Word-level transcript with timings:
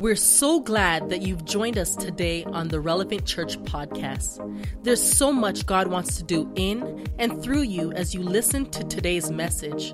We're 0.00 0.16
so 0.16 0.58
glad 0.60 1.10
that 1.10 1.20
you've 1.20 1.44
joined 1.44 1.76
us 1.76 1.94
today 1.94 2.44
on 2.44 2.68
the 2.68 2.80
Relevant 2.80 3.26
Church 3.26 3.58
podcast. 3.64 4.40
There's 4.82 5.02
so 5.02 5.30
much 5.30 5.66
God 5.66 5.88
wants 5.88 6.16
to 6.16 6.24
do 6.24 6.50
in 6.54 7.06
and 7.18 7.42
through 7.42 7.64
you 7.64 7.92
as 7.92 8.14
you 8.14 8.22
listen 8.22 8.70
to 8.70 8.82
today's 8.84 9.30
message. 9.30 9.92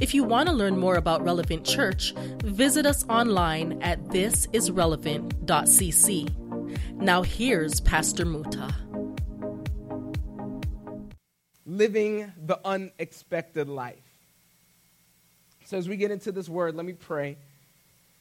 If 0.00 0.12
you 0.12 0.24
want 0.24 0.48
to 0.48 0.52
learn 0.52 0.76
more 0.76 0.96
about 0.96 1.22
Relevant 1.22 1.64
Church, 1.64 2.14
visit 2.42 2.84
us 2.84 3.04
online 3.08 3.80
at 3.80 4.02
thisisrelevant.cc. 4.06 7.00
Now 7.00 7.22
here's 7.22 7.78
Pastor 7.78 8.24
Muta. 8.24 8.74
Living 11.64 12.32
the 12.44 12.58
unexpected 12.64 13.68
life. 13.68 14.02
So, 15.66 15.78
as 15.78 15.88
we 15.88 15.96
get 15.96 16.10
into 16.10 16.32
this 16.32 16.48
word, 16.48 16.74
let 16.74 16.84
me 16.84 16.94
pray. 16.94 17.36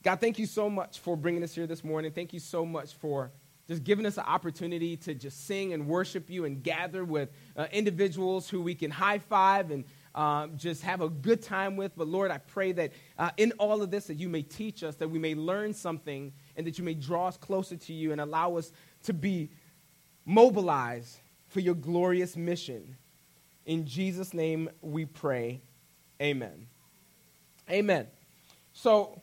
God, 0.04 0.20
thank 0.20 0.38
you 0.38 0.45
so 0.45 0.70
much 0.70 0.99
for 0.99 1.15
bringing 1.15 1.43
us 1.43 1.55
here 1.55 1.65
this 1.65 1.81
morning. 1.81 2.11
Thank 2.11 2.33
you 2.33 2.39
so 2.41 2.65
much 2.65 2.93
for 2.96 3.32
just 3.69 3.86
giving 3.86 4.05
us 4.05 4.18
an 4.18 4.25
opportunity 4.25 4.97
to 4.97 5.14
just 5.14 5.47
sing 5.47 5.71
and 5.71 5.87
worship 5.87 6.29
you 6.29 6.43
and 6.43 6.61
gather 6.61 7.05
with 7.05 7.29
uh, 7.55 7.68
individuals 7.71 8.50
who 8.50 8.61
we 8.61 8.75
can 8.75 8.92
high 8.92 9.19
five 9.19 9.71
and 9.71 9.86
um, 10.14 10.57
just 10.57 10.83
have 10.83 11.00
a 11.00 11.07
good 11.07 11.42
time 11.42 11.78
with. 11.78 11.93
But 11.95 12.09
Lord, 12.09 12.31
I 12.31 12.39
pray 12.39 12.73
that 12.73 12.92
uh, 13.18 13.31
in 13.37 13.54
all 13.54 13.81
of 13.81 13.92
this, 13.92 14.07
that 14.07 14.15
you 14.15 14.28
may 14.28 14.42
teach 14.42 14.83
us, 14.83 14.97
that 14.97 15.07
we 15.07 15.19
may 15.19 15.36
learn 15.36 15.73
something, 15.73 16.33
and 16.57 16.67
that 16.67 16.78
you 16.78 16.83
may 16.83 16.95
draw 16.95 17.29
us 17.29 17.37
closer 17.37 17.78
to 17.78 17.93
you 17.93 18.11
and 18.11 18.20
allow 18.20 18.57
us 18.57 18.73
to 19.04 19.14
be 19.14 19.51
mobilized 20.25 21.17
for 21.47 21.61
your 21.61 21.75
glorious 21.75 22.36
mission. 22.36 22.97
In 23.65 23.86
Jesus' 23.86 24.33
name 24.33 24.70
we 24.81 25.06
pray. 25.06 25.61
Amen. 26.21 26.67
Amen. 27.70 28.07
So, 28.73 29.21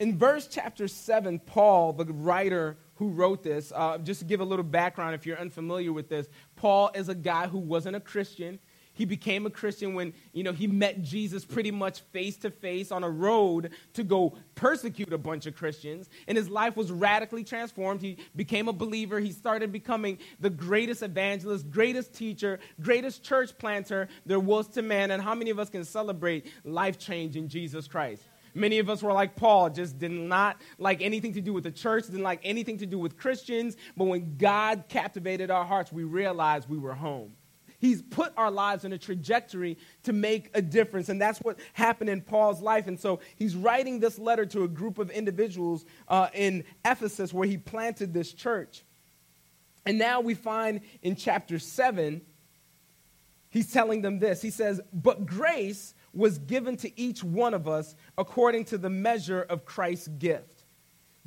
in 0.00 0.16
verse 0.16 0.48
chapter 0.50 0.88
7, 0.88 1.38
Paul, 1.40 1.92
the 1.92 2.06
writer 2.06 2.78
who 2.94 3.10
wrote 3.10 3.42
this, 3.42 3.70
uh, 3.76 3.98
just 3.98 4.20
to 4.20 4.26
give 4.26 4.40
a 4.40 4.44
little 4.44 4.64
background 4.64 5.14
if 5.14 5.26
you're 5.26 5.38
unfamiliar 5.38 5.92
with 5.92 6.08
this, 6.08 6.26
Paul 6.56 6.90
is 6.94 7.10
a 7.10 7.14
guy 7.14 7.46
who 7.46 7.58
wasn't 7.58 7.96
a 7.96 8.00
Christian. 8.00 8.58
He 8.94 9.04
became 9.04 9.46
a 9.46 9.50
Christian 9.50 9.94
when, 9.94 10.14
you 10.32 10.42
know, 10.42 10.52
he 10.52 10.66
met 10.66 11.02
Jesus 11.02 11.44
pretty 11.44 11.70
much 11.70 12.00
face 12.12 12.36
to 12.38 12.50
face 12.50 12.90
on 12.90 13.04
a 13.04 13.10
road 13.10 13.70
to 13.92 14.02
go 14.02 14.36
persecute 14.54 15.12
a 15.12 15.18
bunch 15.18 15.46
of 15.46 15.54
Christians. 15.54 16.08
And 16.26 16.36
his 16.36 16.48
life 16.48 16.76
was 16.76 16.90
radically 16.90 17.44
transformed. 17.44 18.00
He 18.00 18.18
became 18.34 18.68
a 18.68 18.72
believer. 18.72 19.20
He 19.20 19.32
started 19.32 19.70
becoming 19.70 20.18
the 20.40 20.50
greatest 20.50 21.02
evangelist, 21.02 21.70
greatest 21.70 22.14
teacher, 22.14 22.58
greatest 22.80 23.22
church 23.22 23.56
planter 23.58 24.08
there 24.26 24.40
was 24.40 24.66
to 24.68 24.82
man. 24.82 25.10
And 25.10 25.22
how 25.22 25.34
many 25.34 25.50
of 25.50 25.58
us 25.58 25.70
can 25.70 25.84
celebrate 25.84 26.50
life 26.64 26.98
change 26.98 27.36
in 27.36 27.48
Jesus 27.48 27.86
Christ? 27.86 28.22
Many 28.54 28.78
of 28.78 28.90
us 28.90 29.02
were 29.02 29.12
like 29.12 29.36
Paul, 29.36 29.70
just 29.70 29.98
did 29.98 30.10
not 30.10 30.60
like 30.78 31.02
anything 31.02 31.34
to 31.34 31.40
do 31.40 31.52
with 31.52 31.64
the 31.64 31.70
church, 31.70 32.06
didn't 32.06 32.22
like 32.22 32.40
anything 32.44 32.78
to 32.78 32.86
do 32.86 32.98
with 32.98 33.16
Christians. 33.16 33.76
But 33.96 34.04
when 34.04 34.36
God 34.36 34.84
captivated 34.88 35.50
our 35.50 35.64
hearts, 35.64 35.92
we 35.92 36.04
realized 36.04 36.68
we 36.68 36.78
were 36.78 36.94
home. 36.94 37.32
He's 37.80 38.02
put 38.02 38.32
our 38.36 38.50
lives 38.50 38.84
in 38.84 38.92
a 38.92 38.98
trajectory 38.98 39.78
to 40.02 40.12
make 40.12 40.50
a 40.52 40.60
difference. 40.60 41.08
And 41.08 41.20
that's 41.20 41.38
what 41.38 41.58
happened 41.72 42.10
in 42.10 42.20
Paul's 42.20 42.60
life. 42.60 42.86
And 42.86 43.00
so 43.00 43.20
he's 43.36 43.56
writing 43.56 44.00
this 44.00 44.18
letter 44.18 44.44
to 44.46 44.64
a 44.64 44.68
group 44.68 44.98
of 44.98 45.10
individuals 45.10 45.86
uh, 46.06 46.28
in 46.34 46.64
Ephesus 46.84 47.32
where 47.32 47.48
he 47.48 47.56
planted 47.56 48.12
this 48.12 48.34
church. 48.34 48.84
And 49.86 49.98
now 49.98 50.20
we 50.20 50.34
find 50.34 50.82
in 51.00 51.16
chapter 51.16 51.58
7, 51.58 52.20
he's 53.48 53.72
telling 53.72 54.02
them 54.02 54.18
this. 54.18 54.42
He 54.42 54.50
says, 54.50 54.82
But 54.92 55.24
grace 55.24 55.94
was 56.12 56.38
given 56.38 56.76
to 56.78 57.00
each 57.00 57.22
one 57.22 57.54
of 57.54 57.68
us 57.68 57.94
according 58.18 58.64
to 58.66 58.78
the 58.78 58.90
measure 58.90 59.42
of 59.42 59.64
Christ's 59.64 60.08
gift. 60.08 60.64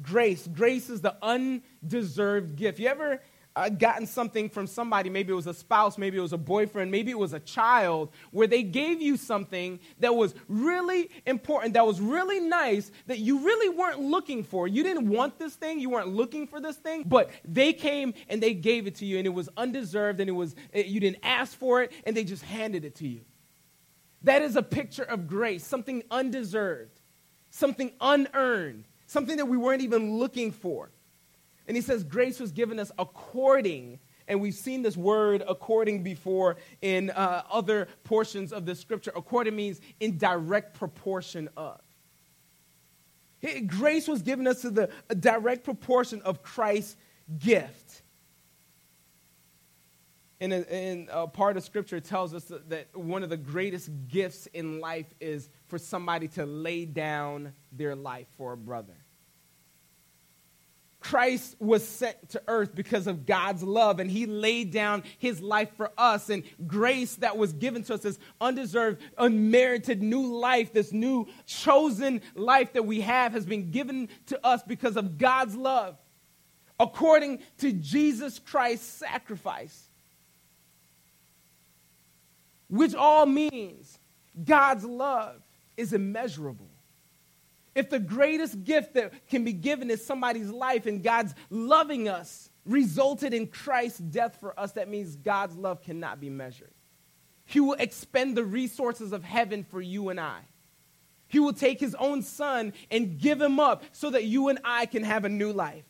Grace. 0.01 0.47
Grace 0.47 0.89
is 0.89 1.01
the 1.01 1.15
undeserved 1.21 2.55
gift. 2.55 2.79
You 2.79 2.87
ever 2.87 3.21
uh, 3.55 3.69
gotten 3.69 4.07
something 4.07 4.49
from 4.49 4.67
somebody, 4.67 5.09
maybe 5.09 5.31
it 5.31 5.35
was 5.35 5.47
a 5.47 5.53
spouse, 5.53 5.97
maybe 5.97 6.17
it 6.17 6.21
was 6.21 6.33
a 6.33 6.37
boyfriend, 6.37 6.89
maybe 6.89 7.11
it 7.11 7.19
was 7.19 7.33
a 7.33 7.39
child, 7.39 8.11
where 8.31 8.47
they 8.47 8.63
gave 8.63 9.01
you 9.01 9.15
something 9.17 9.79
that 9.99 10.15
was 10.15 10.33
really 10.47 11.09
important, 11.25 11.73
that 11.75 11.85
was 11.85 12.01
really 12.01 12.39
nice, 12.39 12.91
that 13.07 13.19
you 13.19 13.45
really 13.45 13.69
weren't 13.69 13.99
looking 13.99 14.43
for. 14.43 14.67
You 14.67 14.83
didn't 14.83 15.07
want 15.07 15.37
this 15.37 15.53
thing, 15.53 15.79
you 15.79 15.89
weren't 15.89 16.09
looking 16.09 16.47
for 16.47 16.59
this 16.59 16.77
thing, 16.77 17.03
but 17.05 17.29
they 17.45 17.73
came 17.73 18.13
and 18.29 18.41
they 18.41 18.53
gave 18.53 18.87
it 18.87 18.95
to 18.95 19.05
you, 19.05 19.17
and 19.17 19.27
it 19.27 19.33
was 19.33 19.49
undeserved, 19.55 20.19
and 20.19 20.29
it 20.29 20.33
was 20.33 20.55
you 20.73 20.99
didn't 20.99 21.23
ask 21.23 21.57
for 21.57 21.83
it, 21.83 21.91
and 22.05 22.17
they 22.17 22.23
just 22.23 22.43
handed 22.43 22.85
it 22.85 22.95
to 22.95 23.07
you. 23.07 23.21
That 24.23 24.41
is 24.41 24.55
a 24.55 24.63
picture 24.63 25.03
of 25.03 25.27
grace, 25.27 25.65
something 25.65 26.03
undeserved, 26.09 27.01
something 27.49 27.91
unearned, 27.99 28.85
something 29.05 29.37
that 29.37 29.45
we 29.45 29.57
weren't 29.57 29.81
even 29.81 30.17
looking 30.17 30.51
for. 30.51 30.91
And 31.67 31.75
he 31.75 31.81
says, 31.81 32.03
Grace 32.03 32.39
was 32.39 32.51
given 32.51 32.79
us 32.79 32.91
according, 32.97 33.99
and 34.27 34.41
we've 34.41 34.53
seen 34.53 34.81
this 34.81 34.95
word 34.95 35.43
according 35.47 36.03
before 36.03 36.57
in 36.81 37.09
uh, 37.09 37.43
other 37.51 37.87
portions 38.03 38.53
of 38.53 38.65
the 38.65 38.75
scripture. 38.75 39.11
According 39.15 39.55
means 39.55 39.81
in 39.99 40.17
direct 40.17 40.73
proportion 40.73 41.49
of. 41.57 41.81
Grace 43.67 44.07
was 44.07 44.21
given 44.21 44.47
us 44.47 44.61
to 44.61 44.69
the 44.71 44.89
direct 45.19 45.65
proportion 45.65 46.21
of 46.21 46.43
Christ's 46.43 46.95
gift. 47.39 48.02
In 50.43 50.51
a, 50.51 50.59
in 50.63 51.07
a 51.09 51.25
part 51.25 51.55
of 51.55 51.63
scripture 51.63 52.01
tells 52.01 52.33
us 52.33 52.51
that 52.67 52.87
one 52.93 53.23
of 53.23 53.29
the 53.29 53.37
greatest 53.37 53.89
gifts 54.09 54.45
in 54.47 54.81
life 54.81 55.05
is 55.21 55.49
for 55.67 55.77
somebody 55.77 56.27
to 56.27 56.45
lay 56.45 56.83
down 56.83 57.53
their 57.71 57.95
life 57.95 58.27
for 58.37 58.51
a 58.51 58.57
brother. 58.57 58.97
Christ 60.99 61.55
was 61.61 61.87
sent 61.87 62.31
to 62.31 62.41
earth 62.49 62.75
because 62.75 63.07
of 63.07 63.25
God's 63.25 63.63
love, 63.63 64.01
and 64.01 64.11
he 64.11 64.25
laid 64.25 64.71
down 64.71 65.03
his 65.17 65.39
life 65.39 65.69
for 65.77 65.91
us. 65.97 66.29
And 66.29 66.43
grace 66.67 67.15
that 67.17 67.37
was 67.37 67.53
given 67.53 67.81
to 67.83 67.93
us, 67.93 68.01
this 68.01 68.19
undeserved, 68.41 69.01
unmerited 69.17 70.03
new 70.03 70.25
life, 70.25 70.73
this 70.73 70.91
new 70.91 71.25
chosen 71.45 72.19
life 72.35 72.73
that 72.73 72.85
we 72.85 72.99
have, 72.99 73.31
has 73.31 73.45
been 73.45 73.71
given 73.71 74.09
to 74.25 74.45
us 74.45 74.61
because 74.61 74.97
of 74.97 75.17
God's 75.17 75.55
love, 75.55 75.95
according 76.81 77.39
to 77.59 77.71
Jesus 77.71 78.39
Christ's 78.39 78.87
sacrifice. 78.87 79.89
Which 82.73 82.95
all 82.95 83.27
means 83.27 83.99
God's 84.43 84.83
love 84.83 85.43
is 85.77 85.93
immeasurable. 85.93 86.65
If 87.75 87.91
the 87.91 87.99
greatest 87.99 88.63
gift 88.63 88.95
that 88.95 89.13
can 89.29 89.43
be 89.43 89.53
given 89.53 89.91
is 89.91 90.03
somebody's 90.03 90.49
life 90.49 90.87
and 90.87 91.03
God's 91.03 91.35
loving 91.51 92.09
us 92.09 92.49
resulted 92.65 93.31
in 93.31 93.45
Christ's 93.45 93.99
death 93.99 94.37
for 94.39 94.59
us, 94.59 94.71
that 94.71 94.89
means 94.89 95.15
God's 95.17 95.55
love 95.55 95.83
cannot 95.83 96.19
be 96.19 96.31
measured. 96.31 96.71
He 97.45 97.59
will 97.59 97.75
expend 97.77 98.35
the 98.35 98.43
resources 98.43 99.11
of 99.11 99.23
heaven 99.23 99.63
for 99.63 99.79
you 99.79 100.09
and 100.09 100.19
I. 100.19 100.39
He 101.27 101.39
will 101.39 101.53
take 101.53 101.79
his 101.79 101.93
own 101.93 102.23
son 102.23 102.73
and 102.89 103.19
give 103.19 103.39
him 103.39 103.59
up 103.59 103.83
so 103.91 104.09
that 104.09 104.23
you 104.23 104.49
and 104.49 104.57
I 104.63 104.87
can 104.87 105.03
have 105.03 105.25
a 105.25 105.29
new 105.29 105.51
life. 105.51 105.85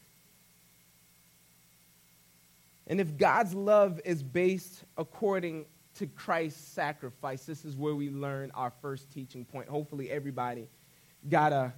And 2.87 2.99
if 2.99 3.17
God's 3.17 3.53
love 3.53 4.01
is 4.03 4.21
based 4.21 4.83
according 4.97 5.63
to 5.95 6.07
Christ's 6.07 6.65
sacrifice, 6.69 7.45
this 7.45 7.65
is 7.65 7.75
where 7.75 7.95
we 7.95 8.09
learn 8.09 8.51
our 8.55 8.71
first 8.81 9.11
teaching 9.11 9.45
point. 9.45 9.69
Hopefully, 9.69 10.09
everybody 10.09 10.67
got 11.29 11.53
a 11.53 11.73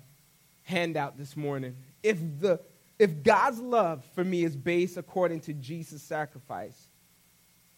handout 0.63 1.17
this 1.17 1.35
morning. 1.35 1.75
If, 2.01 2.17
the, 2.39 2.59
if 2.97 3.23
God's 3.23 3.59
love 3.59 4.03
for 4.15 4.23
me 4.23 4.43
is 4.43 4.55
based 4.55 4.97
according 4.97 5.41
to 5.41 5.53
Jesus' 5.53 6.01
sacrifice, 6.01 6.87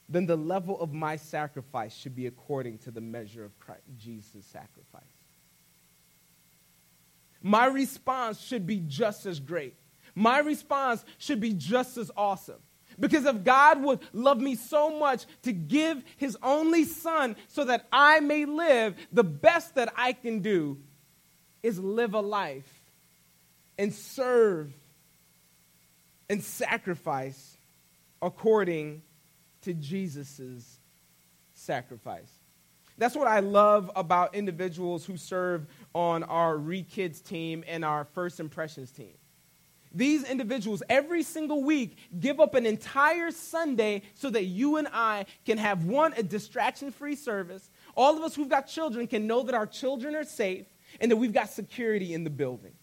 then 0.10 0.26
the 0.26 0.38
level 0.38 0.80
of 0.80 0.94
my 0.94 1.18
sacrifice 1.18 1.94
should 1.94 2.16
be 2.16 2.28
according 2.28 2.78
to 2.80 2.92
the 2.92 3.02
measure 3.02 3.44
of 3.44 3.58
Christ, 3.60 3.82
Jesus' 3.98 4.46
sacrifice. 4.46 5.04
My 7.42 7.66
response 7.66 8.40
should 8.40 8.66
be 8.66 8.82
just 8.88 9.26
as 9.26 9.40
great. 9.40 9.76
My 10.16 10.40
response 10.40 11.04
should 11.18 11.40
be 11.40 11.54
just 11.54 11.98
as 11.98 12.10
awesome. 12.18 12.62
Because 13.00 13.26
if 13.26 13.44
God 13.44 13.84
would 13.84 14.00
love 14.12 14.40
me 14.40 14.56
so 14.56 14.98
much 15.00 15.26
to 15.44 15.52
give 15.52 16.04
his 16.18 16.38
only 16.42 16.84
son 16.84 17.36
so 17.48 17.66
that 17.66 17.88
I 17.92 18.20
may 18.20 18.46
live, 18.46 18.96
the 19.12 19.24
best 19.24 19.76
that 19.76 19.94
I 19.96 20.14
can 20.14 20.40
do 20.40 20.80
is 21.62 21.80
live 21.80 22.14
a 22.14 22.20
life 22.20 22.72
and 23.78 23.94
serve 23.94 24.74
and 26.30 26.44
sacrifice 26.44 27.58
according 28.22 29.04
to 29.62 29.74
Jesus' 29.74 30.80
sacrifice. 31.54 32.32
That's 32.98 33.16
what 33.16 33.28
I 33.28 33.42
love 33.42 33.92
about 33.96 34.34
individuals 34.34 35.06
who 35.06 35.18
serve 35.18 35.68
on 35.94 36.24
our 36.24 36.58
Re 36.58 36.82
Kids 36.82 37.22
team 37.22 37.64
and 37.68 37.86
our 37.86 38.06
First 38.06 38.40
Impressions 38.40 38.92
team. 38.92 39.14
These 39.98 40.30
individuals 40.30 40.84
every 40.90 41.24
single 41.24 41.64
week 41.64 41.98
give 42.20 42.40
up 42.40 42.54
an 42.54 42.68
entire 42.68 43.32
Sunday 43.32 44.04
so 44.14 44.30
that 44.30 44.44
you 44.44 44.78
and 44.78 44.88
I 44.94 45.26
can 45.44 45.58
have 45.58 45.86
one, 45.86 46.14
a 46.16 46.22
distraction 46.22 46.92
free 46.92 47.16
service. 47.16 47.72
All 47.96 48.16
of 48.16 48.22
us 48.22 48.36
who've 48.36 48.48
got 48.48 48.68
children 48.68 49.08
can 49.08 49.26
know 49.26 49.42
that 49.42 49.56
our 49.56 49.66
children 49.66 50.14
are 50.16 50.24
safe 50.24 50.68
and 51.02 51.10
that 51.10 51.16
we've 51.16 51.34
got 51.34 51.50
security 51.50 52.14
in 52.14 52.24
the 52.24 52.30
building. 52.30 52.74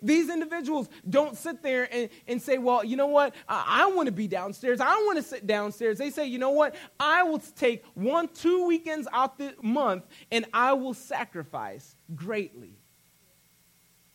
These 0.00 0.30
individuals 0.30 0.88
don't 1.10 1.36
sit 1.36 1.60
there 1.60 1.88
and, 1.92 2.08
and 2.28 2.40
say, 2.40 2.56
well, 2.56 2.84
you 2.84 2.96
know 2.96 3.08
what? 3.08 3.34
I, 3.48 3.82
I 3.82 3.86
want 3.86 4.06
to 4.06 4.12
be 4.12 4.28
downstairs. 4.28 4.80
I 4.80 4.94
want 5.04 5.16
to 5.16 5.24
sit 5.24 5.48
downstairs. 5.48 5.98
They 5.98 6.10
say, 6.10 6.26
you 6.26 6.38
know 6.38 6.50
what? 6.50 6.76
I 7.00 7.24
will 7.24 7.40
take 7.40 7.84
one, 7.94 8.28
two 8.28 8.64
weekends 8.68 9.08
out 9.12 9.38
the 9.38 9.56
month 9.60 10.04
and 10.30 10.46
I 10.54 10.74
will 10.74 10.94
sacrifice 10.94 11.96
greatly 12.14 12.78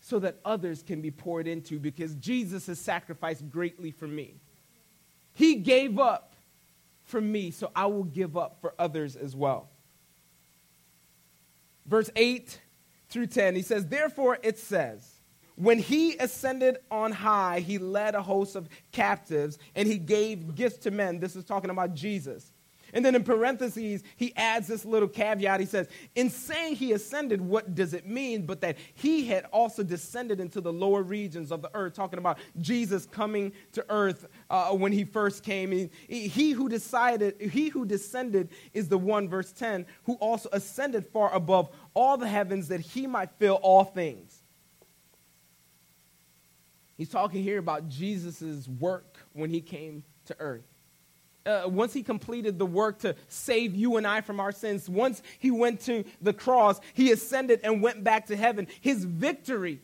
so 0.08 0.20
that 0.20 0.38
others 0.46 0.84
can 0.84 1.02
be 1.02 1.12
poured 1.12 1.48
into 1.48 1.80
because 1.80 2.16
Jesus 2.16 2.68
has 2.68 2.80
sacrificed 2.80 3.50
greatly 3.50 3.92
for 3.92 4.08
me. 4.08 4.36
He 5.34 5.56
gave 5.56 6.00
up 6.00 6.34
for 7.04 7.20
me, 7.20 7.52
so 7.52 7.72
I 7.76 7.88
will 7.88 8.06
give 8.06 8.38
up 8.38 8.58
for 8.62 8.74
others 8.80 9.18
as 9.18 9.36
well. 9.36 9.68
Verse 11.86 12.10
8 12.16 12.58
through 13.10 13.28
10, 13.28 13.56
he 13.56 13.62
says, 13.62 13.86
Therefore 13.88 14.38
it 14.44 14.58
says, 14.58 15.16
when 15.56 15.78
he 15.78 16.16
ascended 16.18 16.78
on 16.90 17.12
high, 17.12 17.60
he 17.60 17.78
led 17.78 18.16
a 18.16 18.22
host 18.22 18.56
of 18.56 18.70
captives 18.94 19.60
and 19.76 19.90
he 19.90 19.98
gave 19.98 20.56
gifts 20.56 20.78
to 20.80 20.92
men. 20.92 21.20
This 21.20 21.36
is 21.36 21.44
talking 21.44 21.70
about 21.70 21.96
Jesus. 21.96 22.54
And 22.94 23.04
then 23.04 23.16
in 23.16 23.24
parentheses, 23.24 24.04
he 24.16 24.34
adds 24.36 24.68
this 24.68 24.86
little 24.86 25.10
caveat. 25.10 25.60
He 25.60 25.66
says, 25.66 25.88
In 26.16 26.30
saying 26.30 26.76
he 26.76 26.94
ascended, 26.94 27.42
what 27.42 27.76
does 27.76 27.94
it 27.94 28.08
mean? 28.08 28.46
But 28.46 28.62
that 28.62 28.78
he 28.94 29.26
had 29.26 29.46
also 29.52 29.84
descended 29.84 30.40
into 30.40 30.62
the 30.62 30.72
lower 30.72 31.04
regions 31.04 31.52
of 31.52 31.62
the 31.62 31.70
earth, 31.74 31.94
talking 31.94 32.20
about 32.20 32.38
Jesus 32.60 33.06
coming 33.06 33.52
to 33.74 33.86
earth 33.90 34.28
uh, 34.50 34.70
when 34.70 34.92
he 34.92 35.04
first 35.04 35.44
came. 35.44 35.72
He, 35.72 36.28
he 36.28 36.52
who 36.52 36.70
decided, 36.70 37.42
he 37.42 37.70
who 37.70 37.86
descended 37.86 38.50
is 38.74 38.88
the 38.88 38.98
one, 38.98 39.28
verse 39.28 39.52
10, 39.52 39.86
who 40.06 40.14
also 40.16 40.50
ascended 40.54 41.08
far 41.08 41.34
above 41.34 41.70
all 41.94 42.18
the 42.18 42.28
heavens 42.28 42.70
that 42.70 42.80
he 42.80 43.06
might 43.06 43.32
fill 43.38 43.56
all 43.56 43.84
things. 43.84 44.44
He's 46.96 47.10
talking 47.10 47.44
here 47.44 47.60
about 47.60 47.90
Jesus' 47.90 48.68
work 48.68 49.18
when 49.34 49.50
he 49.50 49.62
came 49.62 50.04
to 50.26 50.36
earth 50.40 50.77
uh, 51.48 51.68
once 51.68 51.94
he 51.94 52.04
completed 52.04 52.60
the 52.60 52.66
work 52.66 53.00
to 53.00 53.16
save 53.28 53.74
you 53.74 53.98
and 53.98 54.06
I 54.06 54.22
from 54.22 54.40
our 54.40 54.52
sins, 54.52 54.90
once 54.90 55.22
he 55.40 55.50
went 55.50 55.82
to 55.82 56.04
the 56.22 56.34
cross, 56.34 56.80
he 56.94 57.12
ascended 57.12 57.62
and 57.64 57.82
went 57.82 58.04
back 58.04 58.28
to 58.28 58.36
heaven. 58.36 58.68
His 58.82 59.06
victory, 59.06 59.80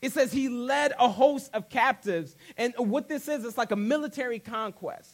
it 0.00 0.12
says 0.12 0.32
he 0.32 0.48
led 0.48 0.94
a 0.98 1.08
host 1.08 1.50
of 1.52 1.68
captives. 1.68 2.36
And 2.56 2.74
what 2.76 3.08
this 3.08 3.28
is, 3.28 3.44
it's 3.44 3.58
like 3.58 3.70
a 3.70 3.76
military 3.76 4.38
conquest. 4.38 5.10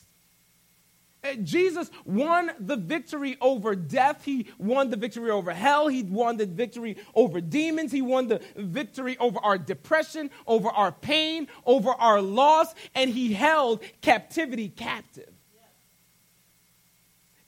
Uh, 1.24 1.34
Jesus 1.36 1.90
won 2.04 2.50
the 2.60 2.76
victory 2.76 3.36
over 3.40 3.74
death. 3.74 4.24
He 4.24 4.46
won 4.58 4.90
the 4.90 4.96
victory 4.96 5.30
over 5.30 5.52
hell. 5.52 5.88
He 5.88 6.02
won 6.02 6.36
the 6.36 6.44
victory 6.44 6.98
over 7.14 7.40
demons. 7.40 7.92
He 7.92 8.02
won 8.02 8.28
the 8.28 8.42
victory 8.56 9.16
over 9.18 9.38
our 9.38 9.56
depression, 9.56 10.30
over 10.46 10.68
our 10.68 10.92
pain, 10.92 11.48
over 11.64 11.90
our 11.90 12.20
loss. 12.20 12.74
And 12.94 13.10
he 13.10 13.32
held 13.32 13.82
captivity 14.02 14.68
captive. 14.68 15.33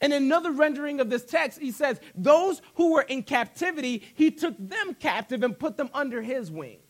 And 0.00 0.12
another 0.12 0.52
rendering 0.52 1.00
of 1.00 1.08
this 1.08 1.25
text, 1.25 1.58
he 1.58 1.70
says, 1.70 2.00
Those 2.14 2.60
who 2.75 2.93
were 2.93 3.02
in 3.02 3.22
captivity, 3.22 4.02
he 4.14 4.31
took 4.31 4.54
them 4.58 4.94
captive 4.94 5.43
and 5.43 5.58
put 5.58 5.76
them 5.76 5.90
under 5.94 6.20
his 6.20 6.50
wings. 6.50 6.82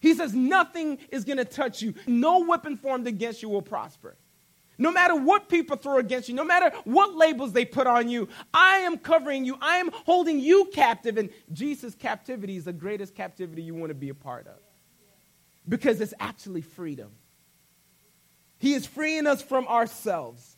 He 0.00 0.14
says, 0.14 0.34
Nothing 0.34 0.98
is 1.10 1.24
going 1.24 1.38
to 1.38 1.44
touch 1.44 1.82
you. 1.82 1.94
No 2.06 2.40
weapon 2.40 2.76
formed 2.76 3.06
against 3.06 3.42
you 3.42 3.48
will 3.48 3.62
prosper. 3.62 4.16
No 4.76 4.90
matter 4.90 5.14
what 5.14 5.48
people 5.48 5.76
throw 5.76 5.98
against 5.98 6.28
you, 6.28 6.34
no 6.34 6.44
matter 6.44 6.76
what 6.84 7.14
labels 7.14 7.52
they 7.52 7.64
put 7.64 7.86
on 7.86 8.08
you, 8.08 8.28
I 8.52 8.78
am 8.78 8.98
covering 8.98 9.44
you. 9.44 9.56
I 9.60 9.76
am 9.76 9.90
holding 9.92 10.40
you 10.40 10.68
captive. 10.72 11.16
And 11.16 11.30
Jesus' 11.52 11.94
captivity 11.94 12.56
is 12.56 12.64
the 12.64 12.72
greatest 12.72 13.14
captivity 13.14 13.62
you 13.62 13.74
want 13.74 13.90
to 13.90 13.94
be 13.94 14.08
a 14.08 14.14
part 14.14 14.46
of 14.46 14.58
because 15.68 16.00
it's 16.00 16.14
actually 16.18 16.60
freedom. 16.60 17.10
He 18.58 18.74
is 18.74 18.86
freeing 18.86 19.26
us 19.26 19.42
from 19.42 19.66
ourselves. 19.68 20.56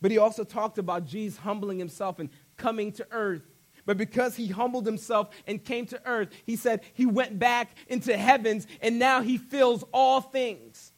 But 0.00 0.10
he 0.10 0.18
also 0.18 0.44
talked 0.44 0.78
about 0.78 1.06
Jesus 1.06 1.38
humbling 1.38 1.78
himself 1.78 2.18
and 2.18 2.28
coming 2.56 2.92
to 2.92 3.06
earth. 3.10 3.42
But 3.86 3.96
because 3.96 4.36
he 4.36 4.48
humbled 4.48 4.84
himself 4.84 5.30
and 5.46 5.64
came 5.64 5.86
to 5.86 6.00
earth, 6.04 6.30
he 6.44 6.56
said 6.56 6.80
he 6.92 7.06
went 7.06 7.38
back 7.38 7.70
into 7.86 8.16
heavens 8.16 8.66
and 8.80 8.98
now 8.98 9.22
he 9.22 9.38
fills 9.38 9.84
all 9.92 10.20
things. 10.20 10.92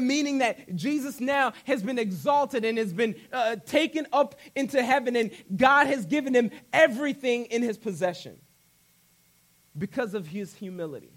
Meaning 0.00 0.38
that 0.38 0.74
Jesus 0.74 1.20
now 1.20 1.52
has 1.64 1.82
been 1.82 1.98
exalted 1.98 2.64
and 2.64 2.78
has 2.78 2.92
been 2.92 3.14
uh, 3.30 3.56
taken 3.66 4.06
up 4.10 4.34
into 4.54 4.82
heaven, 4.82 5.16
and 5.16 5.30
God 5.54 5.86
has 5.86 6.06
given 6.06 6.34
him 6.34 6.50
everything 6.72 7.44
in 7.46 7.60
his 7.60 7.76
possession 7.76 8.38
because 9.76 10.14
of 10.14 10.26
his 10.26 10.54
humility, 10.54 11.12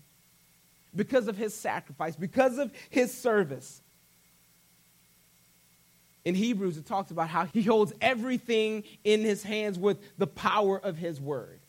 because 0.94 1.30
of 1.30 1.38
his 1.38 1.53
sacrifice, 1.53 2.18
because 2.18 2.57
of 2.57 2.74
his 2.89 3.18
service 3.18 3.81
in 6.25 6.36
Hebrews, 6.36 6.77
it 6.77 6.86
talks 6.86 7.12
about 7.12 7.30
how 7.30 7.45
he 7.45 7.63
holds 7.63 7.94
everything 8.01 8.83
in 9.04 9.21
his 9.21 9.44
hands 9.44 9.80
with 9.80 9.98
the 10.18 10.27
power 10.27 10.77
of 10.77 10.98
his 10.98 11.19
word. 11.19 11.60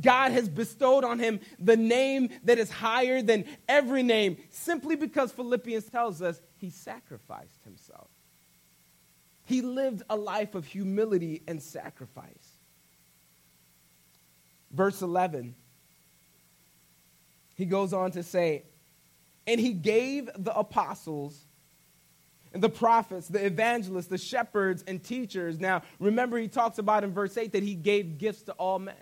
God 0.00 0.32
has 0.32 0.48
bestowed 0.48 1.02
on 1.02 1.18
him 1.18 1.40
the 1.58 1.76
name 1.76 2.28
that 2.44 2.58
is 2.58 2.70
higher 2.70 3.22
than 3.22 3.44
every 3.68 4.02
name 4.02 4.36
simply 4.50 4.96
because 4.96 5.32
Philippians 5.32 5.86
tells 5.86 6.22
us 6.22 6.40
he 6.56 6.70
sacrificed 6.70 7.64
himself. 7.64 8.08
He 9.46 9.62
lived 9.62 10.02
a 10.10 10.16
life 10.16 10.54
of 10.54 10.66
humility 10.66 11.42
and 11.48 11.62
sacrifice. 11.62 12.58
Verse 14.70 15.00
11, 15.00 15.54
he 17.56 17.64
goes 17.64 17.94
on 17.94 18.10
to 18.12 18.22
say, 18.22 18.64
And 19.46 19.58
he 19.58 19.72
gave 19.72 20.28
the 20.36 20.54
apostles 20.54 21.46
the 22.52 22.68
prophets, 22.68 23.28
the 23.28 23.44
evangelists, 23.44 24.06
the 24.06 24.18
shepherds, 24.18 24.84
and 24.86 25.02
teachers. 25.02 25.58
Now, 25.58 25.82
remember, 25.98 26.38
he 26.38 26.48
talks 26.48 26.78
about 26.78 27.04
in 27.04 27.12
verse 27.12 27.36
8 27.36 27.52
that 27.52 27.62
he 27.62 27.74
gave 27.74 28.18
gifts 28.18 28.42
to 28.42 28.52
all 28.52 28.78
men. 28.78 28.96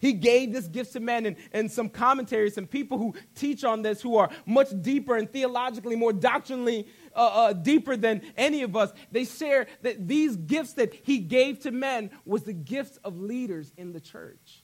He 0.00 0.12
gave 0.12 0.52
this 0.52 0.68
gift 0.68 0.92
to 0.92 1.00
men, 1.00 1.26
and, 1.26 1.36
and 1.52 1.70
some 1.70 1.88
commentaries, 1.88 2.54
some 2.54 2.66
people 2.66 2.98
who 2.98 3.14
teach 3.34 3.64
on 3.64 3.82
this, 3.82 4.00
who 4.00 4.16
are 4.16 4.30
much 4.46 4.68
deeper 4.80 5.16
and 5.16 5.30
theologically 5.30 5.96
more 5.96 6.12
doctrinally 6.12 6.86
uh, 7.16 7.18
uh, 7.18 7.52
deeper 7.52 7.96
than 7.96 8.22
any 8.36 8.62
of 8.62 8.76
us, 8.76 8.92
they 9.10 9.24
share 9.24 9.66
that 9.82 10.06
these 10.06 10.36
gifts 10.36 10.74
that 10.74 10.94
he 10.94 11.18
gave 11.18 11.58
to 11.60 11.72
men 11.72 12.10
was 12.24 12.44
the 12.44 12.52
gifts 12.52 12.96
of 12.98 13.18
leaders 13.18 13.72
in 13.76 13.92
the 13.92 14.00
church. 14.00 14.62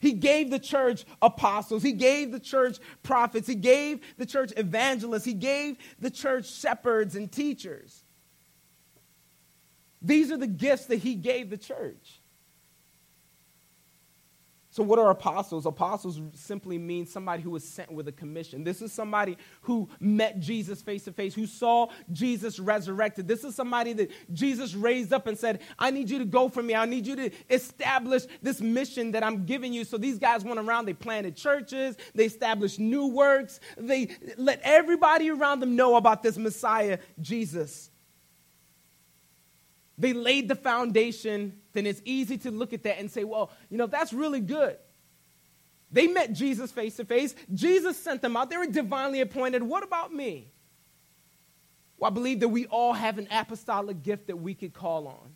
He 0.00 0.12
gave 0.12 0.50
the 0.50 0.58
church 0.58 1.04
apostles. 1.20 1.82
He 1.82 1.92
gave 1.92 2.32
the 2.32 2.40
church 2.40 2.78
prophets. 3.02 3.48
He 3.48 3.54
gave 3.54 4.00
the 4.16 4.26
church 4.26 4.52
evangelists. 4.56 5.24
He 5.24 5.34
gave 5.34 5.76
the 5.98 6.10
church 6.10 6.50
shepherds 6.50 7.16
and 7.16 7.30
teachers. 7.30 8.04
These 10.00 10.30
are 10.30 10.36
the 10.36 10.46
gifts 10.46 10.86
that 10.86 10.96
he 10.96 11.14
gave 11.14 11.50
the 11.50 11.56
church. 11.56 12.17
So, 14.70 14.82
what 14.82 14.98
are 14.98 15.10
apostles? 15.10 15.64
Apostles 15.64 16.20
simply 16.34 16.76
mean 16.76 17.06
somebody 17.06 17.42
who 17.42 17.50
was 17.50 17.66
sent 17.66 17.90
with 17.90 18.06
a 18.06 18.12
commission. 18.12 18.64
This 18.64 18.82
is 18.82 18.92
somebody 18.92 19.38
who 19.62 19.88
met 19.98 20.40
Jesus 20.40 20.82
face 20.82 21.04
to 21.04 21.12
face, 21.12 21.34
who 21.34 21.46
saw 21.46 21.88
Jesus 22.12 22.58
resurrected. 22.58 23.26
This 23.26 23.44
is 23.44 23.54
somebody 23.54 23.94
that 23.94 24.10
Jesus 24.34 24.74
raised 24.74 25.14
up 25.14 25.26
and 25.26 25.38
said, 25.38 25.62
I 25.78 25.90
need 25.90 26.10
you 26.10 26.18
to 26.18 26.26
go 26.26 26.50
for 26.50 26.62
me. 26.62 26.74
I 26.74 26.84
need 26.84 27.06
you 27.06 27.16
to 27.16 27.30
establish 27.48 28.24
this 28.42 28.60
mission 28.60 29.12
that 29.12 29.24
I'm 29.24 29.46
giving 29.46 29.72
you. 29.72 29.84
So, 29.84 29.96
these 29.96 30.18
guys 30.18 30.44
went 30.44 30.58
around, 30.58 30.84
they 30.84 30.92
planted 30.92 31.34
churches, 31.34 31.96
they 32.14 32.26
established 32.26 32.78
new 32.78 33.06
works, 33.06 33.60
they 33.78 34.10
let 34.36 34.60
everybody 34.62 35.30
around 35.30 35.60
them 35.60 35.76
know 35.76 35.96
about 35.96 36.22
this 36.22 36.36
Messiah, 36.36 36.98
Jesus. 37.20 37.90
They 39.96 40.12
laid 40.12 40.48
the 40.48 40.54
foundation 40.54 41.58
then 41.78 41.86
it's 41.86 42.02
easy 42.04 42.36
to 42.38 42.50
look 42.50 42.72
at 42.72 42.82
that 42.82 42.98
and 42.98 43.08
say, 43.08 43.22
well, 43.22 43.52
you 43.70 43.78
know, 43.78 43.86
that's 43.86 44.12
really 44.12 44.40
good. 44.40 44.76
They 45.92 46.08
met 46.08 46.32
Jesus 46.32 46.72
face 46.72 46.96
to 46.96 47.04
face. 47.04 47.36
Jesus 47.54 47.96
sent 47.96 48.20
them 48.20 48.36
out. 48.36 48.50
They 48.50 48.56
were 48.56 48.66
divinely 48.66 49.20
appointed. 49.20 49.62
What 49.62 49.84
about 49.84 50.12
me? 50.12 50.50
Well, 51.96 52.10
I 52.10 52.14
believe 52.14 52.40
that 52.40 52.48
we 52.48 52.66
all 52.66 52.92
have 52.92 53.18
an 53.18 53.28
apostolic 53.30 54.02
gift 54.02 54.26
that 54.26 54.36
we 54.36 54.54
could 54.54 54.74
call 54.74 55.06
on. 55.06 55.34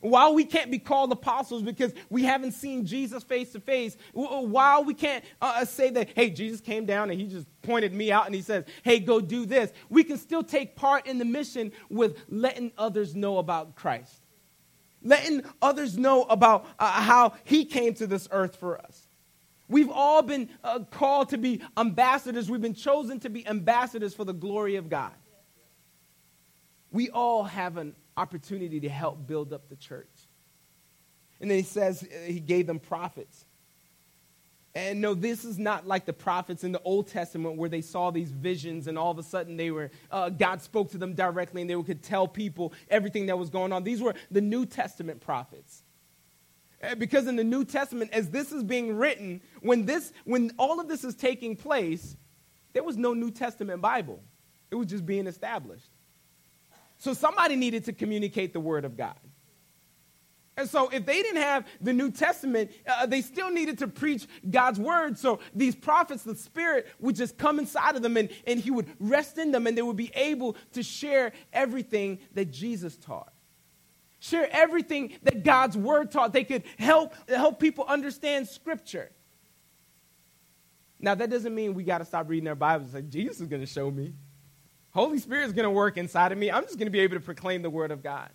While 0.00 0.34
we 0.34 0.44
can't 0.44 0.70
be 0.70 0.78
called 0.78 1.10
apostles 1.10 1.62
because 1.62 1.92
we 2.08 2.22
haven't 2.22 2.52
seen 2.52 2.86
Jesus 2.86 3.24
face 3.24 3.52
to 3.52 3.60
face, 3.60 3.96
while 4.12 4.84
we 4.84 4.94
can't 4.94 5.24
uh, 5.40 5.54
uh, 5.56 5.64
say 5.64 5.90
that, 5.90 6.10
hey, 6.14 6.30
Jesus 6.30 6.60
came 6.60 6.84
down 6.84 7.10
and 7.10 7.18
he 7.18 7.26
just 7.26 7.46
pointed 7.62 7.92
me 7.92 8.12
out 8.12 8.26
and 8.26 8.34
he 8.34 8.42
says, 8.42 8.64
hey, 8.82 9.00
go 9.00 9.20
do 9.20 9.44
this, 9.44 9.72
we 9.88 10.04
can 10.04 10.18
still 10.18 10.44
take 10.44 10.76
part 10.76 11.06
in 11.06 11.18
the 11.18 11.24
mission 11.24 11.72
with 11.88 12.18
letting 12.28 12.70
others 12.76 13.16
know 13.16 13.38
about 13.38 13.76
Christ 13.76 14.23
letting 15.04 15.42
others 15.62 15.96
know 15.96 16.24
about 16.24 16.66
uh, 16.78 16.90
how 16.90 17.34
he 17.44 17.64
came 17.64 17.94
to 17.94 18.06
this 18.06 18.26
earth 18.30 18.56
for 18.56 18.78
us. 18.78 19.06
We've 19.68 19.90
all 19.90 20.22
been 20.22 20.48
uh, 20.62 20.80
called 20.90 21.30
to 21.30 21.38
be 21.38 21.62
ambassadors. 21.76 22.50
We've 22.50 22.60
been 22.60 22.74
chosen 22.74 23.20
to 23.20 23.30
be 23.30 23.46
ambassadors 23.46 24.14
for 24.14 24.24
the 24.24 24.34
glory 24.34 24.76
of 24.76 24.88
God. 24.88 25.12
We 26.90 27.10
all 27.10 27.44
have 27.44 27.76
an 27.76 27.94
opportunity 28.16 28.80
to 28.80 28.88
help 28.88 29.26
build 29.26 29.52
up 29.52 29.68
the 29.68 29.76
church. 29.76 30.10
And 31.40 31.50
then 31.50 31.58
he 31.58 31.64
says 31.64 32.02
uh, 32.02 32.26
he 32.26 32.40
gave 32.40 32.66
them 32.66 32.78
prophets. 32.78 33.44
And 34.76 35.00
no, 35.00 35.14
this 35.14 35.44
is 35.44 35.56
not 35.56 35.86
like 35.86 36.04
the 36.04 36.12
prophets 36.12 36.64
in 36.64 36.72
the 36.72 36.80
Old 36.82 37.06
Testament 37.06 37.56
where 37.56 37.68
they 37.68 37.80
saw 37.80 38.10
these 38.10 38.32
visions 38.32 38.88
and 38.88 38.98
all 38.98 39.12
of 39.12 39.18
a 39.18 39.22
sudden 39.22 39.56
they 39.56 39.70
were, 39.70 39.90
uh, 40.10 40.30
God 40.30 40.60
spoke 40.60 40.90
to 40.90 40.98
them 40.98 41.14
directly 41.14 41.60
and 41.60 41.70
they 41.70 41.80
could 41.80 42.02
tell 42.02 42.26
people 42.26 42.72
everything 42.90 43.26
that 43.26 43.38
was 43.38 43.50
going 43.50 43.72
on. 43.72 43.84
These 43.84 44.02
were 44.02 44.14
the 44.32 44.40
New 44.40 44.66
Testament 44.66 45.20
prophets. 45.20 45.84
Because 46.98 47.28
in 47.28 47.36
the 47.36 47.44
New 47.44 47.64
Testament, 47.64 48.10
as 48.12 48.30
this 48.30 48.52
is 48.52 48.62
being 48.64 48.96
written, 48.96 49.40
when, 49.60 49.86
this, 49.86 50.12
when 50.24 50.50
all 50.58 50.80
of 50.80 50.88
this 50.88 51.04
is 51.04 51.14
taking 51.14 51.56
place, 51.56 52.16
there 52.72 52.82
was 52.82 52.96
no 52.96 53.14
New 53.14 53.30
Testament 53.30 53.80
Bible. 53.80 54.22
It 54.70 54.74
was 54.74 54.88
just 54.88 55.06
being 55.06 55.26
established. 55.26 55.88
So 56.98 57.14
somebody 57.14 57.54
needed 57.54 57.84
to 57.84 57.92
communicate 57.92 58.52
the 58.52 58.60
Word 58.60 58.84
of 58.84 58.96
God. 58.96 59.18
And 60.56 60.68
so, 60.68 60.88
if 60.88 61.04
they 61.04 61.20
didn't 61.20 61.42
have 61.42 61.66
the 61.80 61.92
New 61.92 62.12
Testament, 62.12 62.70
uh, 62.86 63.06
they 63.06 63.22
still 63.22 63.50
needed 63.50 63.78
to 63.78 63.88
preach 63.88 64.28
God's 64.48 64.78
word. 64.78 65.18
So, 65.18 65.40
these 65.52 65.74
prophets, 65.74 66.22
the 66.22 66.36
Spirit 66.36 66.86
would 67.00 67.16
just 67.16 67.36
come 67.36 67.58
inside 67.58 67.96
of 67.96 68.02
them 68.02 68.16
and, 68.16 68.28
and 68.46 68.60
He 68.60 68.70
would 68.70 68.88
rest 69.00 69.38
in 69.38 69.50
them, 69.50 69.66
and 69.66 69.76
they 69.76 69.82
would 69.82 69.96
be 69.96 70.12
able 70.14 70.56
to 70.72 70.82
share 70.82 71.32
everything 71.52 72.20
that 72.34 72.52
Jesus 72.52 72.96
taught. 72.96 73.32
Share 74.20 74.48
everything 74.52 75.18
that 75.24 75.42
God's 75.42 75.76
word 75.76 76.12
taught. 76.12 76.32
They 76.32 76.44
could 76.44 76.62
help, 76.78 77.14
help 77.28 77.58
people 77.58 77.84
understand 77.88 78.48
Scripture. 78.48 79.10
Now, 81.00 81.16
that 81.16 81.30
doesn't 81.30 81.54
mean 81.54 81.74
we 81.74 81.82
got 81.82 81.98
to 81.98 82.04
stop 82.04 82.28
reading 82.28 82.48
our 82.48 82.54
Bibles. 82.54 82.94
Like, 82.94 83.10
Jesus 83.10 83.40
is 83.40 83.48
going 83.48 83.60
to 83.60 83.66
show 83.66 83.90
me. 83.90 84.14
Holy 84.92 85.18
Spirit 85.18 85.46
is 85.46 85.52
going 85.52 85.64
to 85.64 85.70
work 85.70 85.96
inside 85.96 86.30
of 86.30 86.38
me. 86.38 86.50
I'm 86.50 86.62
just 86.62 86.78
going 86.78 86.86
to 86.86 86.92
be 86.92 87.00
able 87.00 87.16
to 87.16 87.20
proclaim 87.20 87.62
the 87.62 87.70
word 87.70 87.90
of 87.90 88.04
God. 88.04 88.30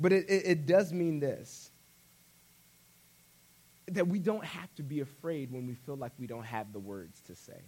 But 0.00 0.12
it, 0.12 0.30
it, 0.30 0.42
it 0.46 0.66
does 0.66 0.92
mean 0.92 1.20
this 1.20 1.70
that 3.88 4.06
we 4.06 4.20
don't 4.20 4.44
have 4.44 4.72
to 4.76 4.84
be 4.84 5.00
afraid 5.00 5.50
when 5.50 5.66
we 5.66 5.74
feel 5.74 5.96
like 5.96 6.12
we 6.18 6.26
don't 6.26 6.44
have 6.44 6.72
the 6.72 6.78
words 6.78 7.20
to 7.22 7.34
say. 7.34 7.60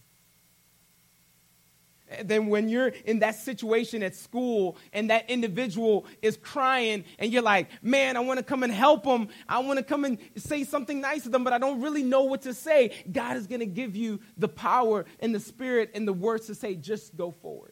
And 2.09 2.29
then 2.29 2.47
when 2.47 2.69
you're 2.69 2.89
in 3.07 3.21
that 3.21 3.35
situation 3.37 4.03
at 4.03 4.15
school 4.15 4.77
and 4.93 5.11
that 5.11 5.29
individual 5.29 6.07
is 6.21 6.37
crying 6.37 7.05
and 7.19 7.33
you're 7.33 7.43
like, 7.43 7.71
man, 7.83 8.17
I 8.17 8.21
want 8.21 8.39
to 8.39 8.45
come 8.45 8.63
and 8.63 8.73
help 8.73 9.03
them. 9.03 9.29
I 9.49 9.59
want 9.61 9.79
to 9.79 9.85
come 9.85 10.05
and 10.05 10.19
say 10.37 10.63
something 10.63 11.01
nice 11.01 11.25
to 11.25 11.29
them, 11.29 11.43
but 11.43 11.53
I 11.53 11.59
don't 11.59 11.81
really 11.81 12.05
know 12.05 12.23
what 12.23 12.43
to 12.43 12.55
say. 12.55 13.05
God 13.11 13.37
is 13.37 13.49
going 13.49 13.61
to 13.61 13.67
give 13.67 13.97
you 13.97 14.21
the 14.37 14.49
power 14.49 15.07
and 15.21 15.35
the 15.35 15.41
spirit 15.41 15.91
and 15.95 16.07
the 16.07 16.13
words 16.13 16.47
to 16.47 16.55
say, 16.55 16.77
just 16.77 17.17
go 17.17 17.33
forward 17.33 17.72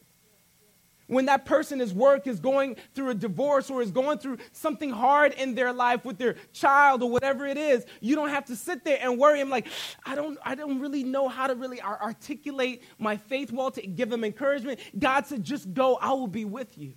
when 1.11 1.25
that 1.25 1.43
person 1.43 1.81
is 1.81 1.93
work 1.93 2.25
is 2.25 2.39
going 2.39 2.77
through 2.95 3.09
a 3.09 3.13
divorce 3.13 3.69
or 3.69 3.81
is 3.81 3.91
going 3.91 4.17
through 4.17 4.37
something 4.53 4.89
hard 4.89 5.33
in 5.33 5.55
their 5.55 5.73
life 5.73 6.05
with 6.05 6.17
their 6.17 6.35
child 6.53 7.03
or 7.03 7.09
whatever 7.09 7.45
it 7.45 7.57
is, 7.57 7.85
you 7.99 8.15
don't 8.15 8.29
have 8.29 8.45
to 8.45 8.55
sit 8.55 8.85
there 8.85 8.97
and 9.01 9.19
worry. 9.19 9.41
I'm 9.41 9.49
like, 9.49 9.67
I 10.05 10.15
don't, 10.15 10.39
I 10.45 10.55
don't 10.55 10.79
really 10.79 11.03
know 11.03 11.27
how 11.27 11.47
to 11.47 11.55
really 11.55 11.81
articulate 11.81 12.83
my 12.97 13.17
faith 13.17 13.51
well 13.51 13.71
to 13.71 13.81
give 13.81 14.09
them 14.09 14.23
encouragement. 14.23 14.79
God 14.97 15.25
said, 15.25 15.43
just 15.43 15.73
go, 15.73 15.97
I 15.97 16.13
will 16.13 16.27
be 16.27 16.45
with 16.45 16.77
you. 16.77 16.93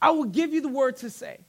I 0.00 0.12
will 0.12 0.26
give 0.26 0.54
you 0.54 0.60
the 0.60 0.68
word 0.68 0.96
to 0.98 1.10
say. 1.10 1.44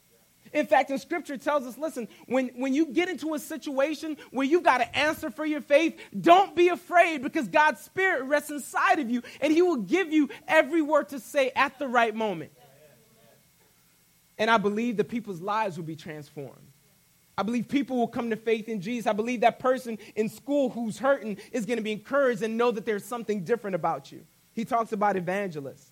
In 0.52 0.68
fact, 0.68 0.92
in 0.92 1.00
scripture 1.00 1.38
tells 1.38 1.66
us 1.66 1.78
listen, 1.78 2.08
when, 2.28 2.50
when 2.50 2.74
you 2.74 2.88
get 2.88 3.10
into 3.10 3.34
a 3.34 3.40
situation 3.40 4.18
where 4.32 4.46
you've 4.46 4.64
got 4.64 4.80
to 4.80 4.98
answer 4.98 5.30
for 5.30 5.46
your 5.46 5.62
faith, 5.62 6.00
don't 6.20 6.56
be 6.56 6.70
afraid 6.70 7.24
because 7.24 7.48
God's 7.48 7.82
spirit 7.82 8.24
rests 8.26 8.52
inside 8.52 9.00
of 9.00 9.10
you 9.10 9.24
and 9.42 9.52
he 9.54 9.62
will 9.62 9.78
give 9.78 10.12
you 10.12 10.30
every 10.48 10.82
word 10.82 11.10
to 11.10 11.20
say 11.20 11.52
at 11.56 11.80
the 11.80 11.88
right 11.88 12.14
moment. 12.14 12.52
And 14.38 14.50
I 14.50 14.58
believe 14.58 14.98
that 14.98 15.06
people's 15.06 15.42
lives 15.42 15.78
will 15.78 15.86
be 15.86 15.96
transformed. 15.96 16.60
I 17.38 17.44
believe 17.44 17.68
people 17.68 17.98
will 17.98 18.08
come 18.08 18.30
to 18.30 18.36
faith 18.36 18.70
in 18.70 18.82
Jesus. 18.82 19.08
I 19.08 19.14
believe 19.14 19.42
that 19.42 19.60
person 19.60 19.98
in 20.16 20.30
school 20.30 20.70
who's 20.70 21.00
hurting 21.00 21.38
is 21.52 21.66
going 21.66 21.78
to 21.78 21.84
be 21.84 21.92
encouraged 21.92 22.44
and 22.44 22.58
know 22.58 22.72
that 22.72 22.86
there's 22.86 23.06
something 23.06 23.44
different 23.44 23.76
about 23.76 24.12
you. 24.12 24.26
He 24.54 24.66
talks 24.66 24.92
about 24.92 25.16
evangelists. 25.16 25.92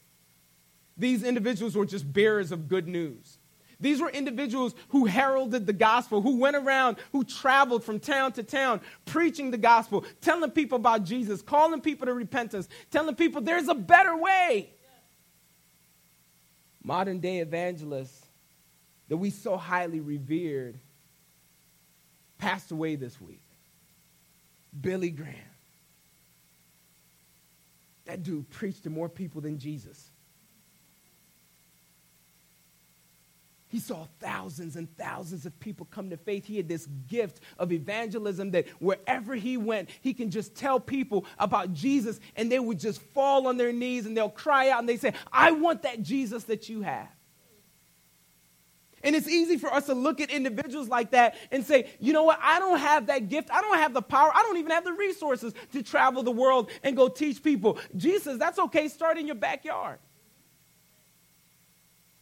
These 0.98 1.24
individuals 1.24 1.76
were 1.76 1.86
just 1.86 2.12
bearers 2.12 2.52
of 2.52 2.68
good 2.68 2.88
news. 2.88 3.40
These 3.82 4.00
were 4.00 4.10
individuals 4.10 4.76
who 4.90 5.06
heralded 5.06 5.66
the 5.66 5.74
gospel, 5.74 6.22
who 6.22 6.38
went 6.38 6.56
around, 6.56 6.98
who 7.12 7.24
traveled 7.24 7.84
from 7.84 8.00
town 8.00 8.32
to 8.34 8.44
town, 8.44 8.80
preaching 9.06 9.50
the 9.50 9.58
gospel, 9.58 10.06
telling 10.22 10.52
people 10.52 10.78
about 10.78 11.04
Jesus, 11.04 11.42
calling 11.42 11.82
people 11.82 12.06
to 12.06 12.14
repentance, 12.14 12.70
telling 12.92 13.16
people 13.16 13.42
there's 13.42 13.68
a 13.68 13.74
better 13.74 14.16
way. 14.16 14.70
Modern 16.84 17.20
day 17.20 17.40
evangelists 17.40 18.26
that 19.10 19.18
we 19.18 19.32
so 19.32 19.58
highly 19.58 20.00
revered 20.00 20.80
passed 22.38 22.72
away 22.72 22.96
this 22.96 23.20
week. 23.20 23.42
Billy 24.80 25.10
Graham. 25.10 25.36
That 28.06 28.24
dude 28.24 28.50
preached 28.50 28.84
to 28.84 28.90
more 28.90 29.10
people 29.10 29.42
than 29.42 29.58
Jesus. 29.58 30.11
He 33.72 33.80
saw 33.80 34.06
thousands 34.20 34.76
and 34.76 34.94
thousands 34.98 35.46
of 35.46 35.58
people 35.62 35.88
come 35.90 36.10
to 36.10 36.18
faith. 36.18 36.46
He 36.46 36.58
had 36.58 36.68
this 36.68 36.88
gift 37.08 37.40
of 37.58 37.72
evangelism 37.72 38.52
that 38.52 38.68
wherever 38.80 39.34
he 39.34 39.56
went, 39.56 39.90
he 40.02 40.14
can 40.14 40.30
just 40.30 40.56
tell 40.56 40.78
people 40.78 41.26
about 41.40 41.74
Jesus 41.74 42.20
and 42.36 42.52
they 42.52 42.60
would 42.60 42.80
just 42.80 43.02
fall 43.14 43.48
on 43.48 43.56
their 43.56 43.72
knees 43.72 44.06
and 44.06 44.16
they'll 44.16 44.28
cry 44.28 44.72
out 44.72 44.80
and 44.80 44.90
they 44.90 44.98
say, 44.98 45.14
I 45.32 45.52
want 45.52 45.84
that 45.84 46.02
Jesus 46.02 46.44
that 46.46 46.68
you 46.68 46.82
have. 46.82 47.08
And 49.04 49.16
it's 49.16 49.30
easy 49.30 49.58
for 49.58 49.74
us 49.74 49.86
to 49.86 49.94
look 49.94 50.20
at 50.20 50.30
individuals 50.30 50.90
like 50.90 51.12
that 51.12 51.38
and 51.50 51.66
say, 51.66 51.90
you 52.02 52.12
know 52.12 52.24
what, 52.24 52.40
I 52.42 52.60
don't 52.60 52.78
have 52.78 53.08
that 53.08 53.30
gift. 53.30 53.50
I 53.54 53.62
don't 53.62 53.78
have 53.78 53.94
the 53.94 54.02
power. 54.02 54.32
I 54.36 54.42
don't 54.44 54.58
even 54.58 54.72
have 54.72 54.84
the 54.84 54.92
resources 54.92 55.54
to 55.72 55.82
travel 55.82 56.24
the 56.24 56.32
world 56.32 56.70
and 56.84 56.98
go 56.98 57.08
teach 57.08 57.42
people. 57.42 57.80
Jesus, 57.96 58.38
that's 58.38 58.60
okay. 58.60 58.90
Start 58.90 59.18
in 59.18 59.28
your 59.28 59.38
backyard. 59.38 60.00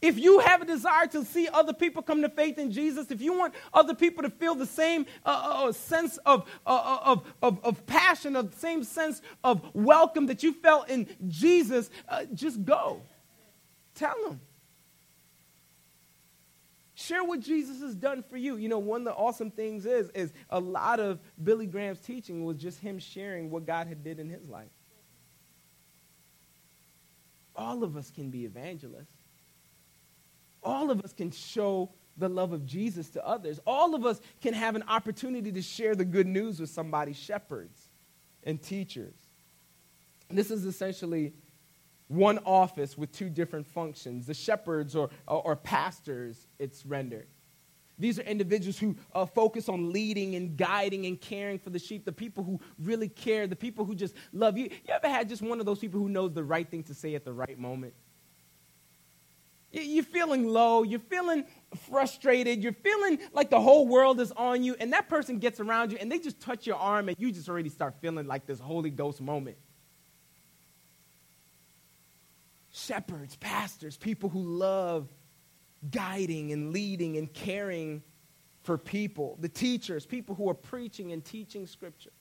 If 0.01 0.17
you 0.17 0.39
have 0.39 0.61
a 0.61 0.65
desire 0.65 1.07
to 1.07 1.25
see 1.25 1.49
other 1.49 1.73
people 1.73 2.01
come 2.01 2.21
to 2.21 2.29
faith 2.29 2.57
in 2.57 2.71
Jesus, 2.71 3.11
if 3.11 3.21
you 3.21 3.37
want 3.37 3.53
other 3.73 3.93
people 3.93 4.23
to 4.23 4.29
feel 4.29 4.55
the 4.55 4.65
same 4.65 5.05
uh, 5.25 5.29
uh, 5.29 5.67
uh 5.67 5.71
sense 5.73 6.17
of, 6.25 6.49
uh, 6.65 6.69
uh, 6.69 6.99
of, 7.03 7.33
of, 7.41 7.65
of, 7.65 7.85
passion, 7.85 8.37
of 8.37 8.51
the 8.51 8.57
same 8.57 8.83
sense 8.83 9.21
of 9.43 9.61
welcome 9.73 10.27
that 10.27 10.41
you 10.41 10.53
felt 10.53 10.89
in 10.89 11.07
Jesus, 11.27 11.89
uh, 12.07 12.23
just 12.33 12.63
go. 12.63 13.01
Tell 13.95 14.15
them. 14.25 14.39
Share 16.95 17.23
what 17.23 17.41
Jesus 17.41 17.81
has 17.81 17.95
done 17.95 18.23
for 18.23 18.37
you. 18.37 18.55
You 18.55 18.69
know, 18.69 18.79
one 18.79 19.01
of 19.01 19.05
the 19.05 19.13
awesome 19.13 19.51
things 19.51 19.85
is, 19.85 20.09
is 20.11 20.31
a 20.49 20.59
lot 20.59 21.01
of 21.01 21.19
Billy 21.41 21.65
Graham's 21.65 21.99
teaching 21.99 22.45
was 22.45 22.57
just 22.57 22.79
him 22.79 22.99
sharing 22.99 23.49
what 23.49 23.65
God 23.65 23.87
had 23.87 24.03
did 24.03 24.19
in 24.19 24.29
his 24.29 24.47
life. 24.47 24.67
All 27.55 27.83
of 27.83 27.97
us 27.97 28.11
can 28.11 28.29
be 28.29 28.45
evangelists 28.45 29.18
all 30.63 30.91
of 30.91 31.01
us 31.01 31.13
can 31.13 31.31
show 31.31 31.91
the 32.17 32.29
love 32.29 32.51
of 32.51 32.65
Jesus 32.65 33.09
to 33.11 33.25
others. 33.25 33.59
All 33.65 33.95
of 33.95 34.05
us 34.05 34.19
can 34.41 34.53
have 34.53 34.75
an 34.75 34.83
opportunity 34.87 35.51
to 35.53 35.61
share 35.61 35.95
the 35.95 36.05
good 36.05 36.27
news 36.27 36.59
with 36.59 36.69
somebody, 36.69 37.13
shepherds 37.13 37.89
and 38.43 38.61
teachers. 38.61 39.15
This 40.29 40.51
is 40.51 40.65
essentially 40.65 41.33
one 42.07 42.39
office 42.39 42.97
with 42.97 43.11
two 43.11 43.29
different 43.29 43.65
functions. 43.67 44.25
The 44.25 44.33
shepherds 44.33 44.95
or, 44.95 45.09
or, 45.27 45.41
or 45.41 45.55
pastors, 45.55 46.47
it's 46.59 46.85
rendered. 46.85 47.27
These 47.97 48.17
are 48.17 48.23
individuals 48.23 48.79
who 48.79 48.95
uh, 49.13 49.25
focus 49.25 49.67
on 49.67 49.91
leading 49.91 50.35
and 50.35 50.55
guiding 50.55 51.05
and 51.05 51.19
caring 51.19 51.59
for 51.59 51.69
the 51.69 51.79
sheep, 51.79 52.05
the 52.05 52.13
people 52.13 52.45
who 52.45 52.59
really 52.79 53.09
care, 53.09 53.45
the 53.45 53.57
people 53.57 53.83
who 53.83 53.93
just 53.93 54.15
love 54.31 54.57
you. 54.57 54.65
You 54.65 54.93
ever 54.93 55.09
had 55.09 55.27
just 55.27 55.41
one 55.41 55.59
of 55.59 55.65
those 55.65 55.79
people 55.79 55.99
who 55.99 56.07
knows 56.07 56.33
the 56.33 56.43
right 56.43 56.67
thing 56.67 56.83
to 56.83 56.93
say 56.93 57.15
at 57.15 57.25
the 57.25 57.33
right 57.33 57.59
moment? 57.59 57.93
You're 59.71 60.03
feeling 60.03 60.47
low, 60.47 60.81
you're 60.81 60.99
feeling 60.99 61.45
frustrated, 61.89 62.63
you're 62.63 62.73
feeling 62.73 63.19
like 63.33 63.51
the 63.51 63.59
whole 63.59 63.87
world 63.87 64.19
is 64.19 64.31
on 64.31 64.63
you, 64.63 64.75
and 64.79 64.93
that 64.93 65.09
person 65.09 65.37
gets 65.37 65.59
around 65.59 65.91
you 65.91 65.99
and 66.01 66.11
they 66.11 66.17
just 66.17 66.39
touch 66.39 66.65
your 66.65 66.77
arm 66.77 67.07
and 67.07 67.17
you 67.19 67.31
just 67.31 67.47
already 67.49 67.69
start 67.69 67.95
feeling 68.01 68.25
like 68.25 68.47
this 68.47 68.59
Holy 68.59 68.89
Ghost 68.89 69.21
moment. 69.21 69.57
Shepherds, 72.71 73.35
pastors, 73.35 73.95
people 73.95 74.29
who 74.29 74.41
love 74.41 75.07
guiding 75.91 76.51
and 76.51 76.71
leading 76.71 77.17
and 77.17 77.31
caring 77.31 78.01
for 78.63 78.77
people, 78.77 79.37
the 79.39 79.49
teachers, 79.49 80.05
people 80.05 80.35
who 80.35 80.49
are 80.49 80.55
preaching 80.55 81.11
and 81.11 81.23
teaching 81.23 81.67
scripture. 81.67 82.11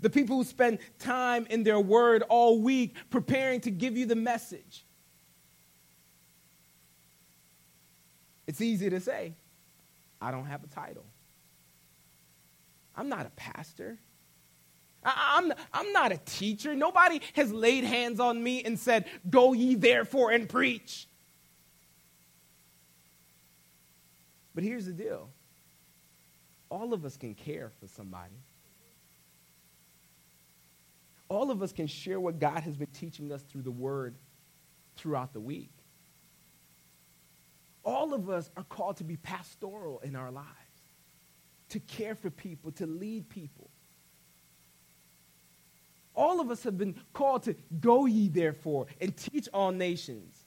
The 0.00 0.10
people 0.10 0.36
who 0.36 0.44
spend 0.44 0.78
time 0.98 1.46
in 1.48 1.62
their 1.62 1.80
word 1.80 2.22
all 2.28 2.60
week 2.60 2.94
preparing 3.10 3.60
to 3.60 3.70
give 3.70 3.96
you 3.96 4.04
the 4.04 4.16
message. 4.16 4.84
It's 8.46 8.60
easy 8.60 8.90
to 8.90 9.00
say, 9.00 9.34
I 10.20 10.30
don't 10.30 10.46
have 10.46 10.62
a 10.64 10.66
title. 10.66 11.04
I'm 12.96 13.08
not 13.08 13.26
a 13.26 13.30
pastor. 13.30 13.98
I, 15.04 15.38
am 15.38 15.52
I'm, 15.52 15.58
I'm 15.72 15.92
not 15.92 16.12
a 16.12 16.18
teacher. 16.18 16.74
Nobody 16.74 17.20
has 17.34 17.52
laid 17.52 17.84
hands 17.84 18.20
on 18.20 18.42
me 18.42 18.62
and 18.62 18.78
said, 18.78 19.06
Go 19.28 19.52
ye 19.52 19.74
therefore 19.74 20.30
and 20.30 20.48
preach. 20.48 21.06
But 24.54 24.62
here's 24.62 24.86
the 24.86 24.92
deal 24.92 25.30
all 26.70 26.92
of 26.92 27.04
us 27.04 27.16
can 27.16 27.34
care 27.34 27.70
for 27.80 27.86
somebody. 27.86 28.34
All 31.28 31.50
of 31.50 31.62
us 31.62 31.72
can 31.72 31.86
share 31.86 32.20
what 32.20 32.38
God 32.38 32.60
has 32.60 32.76
been 32.76 32.88
teaching 32.88 33.32
us 33.32 33.42
through 33.42 33.62
the 33.62 33.70
word 33.70 34.14
throughout 34.96 35.32
the 35.32 35.40
week. 35.40 35.73
All 37.84 38.14
of 38.14 38.30
us 38.30 38.50
are 38.56 38.64
called 38.64 38.96
to 38.98 39.04
be 39.04 39.16
pastoral 39.16 40.00
in 40.00 40.16
our 40.16 40.30
lives, 40.30 40.48
to 41.70 41.80
care 41.80 42.14
for 42.14 42.30
people, 42.30 42.72
to 42.72 42.86
lead 42.86 43.28
people. 43.28 43.68
All 46.14 46.40
of 46.40 46.50
us 46.50 46.62
have 46.62 46.78
been 46.78 46.94
called 47.12 47.42
to 47.44 47.56
go 47.80 48.06
ye 48.06 48.28
therefore 48.28 48.86
and 49.00 49.16
teach 49.16 49.48
all 49.52 49.72
nations. 49.72 50.38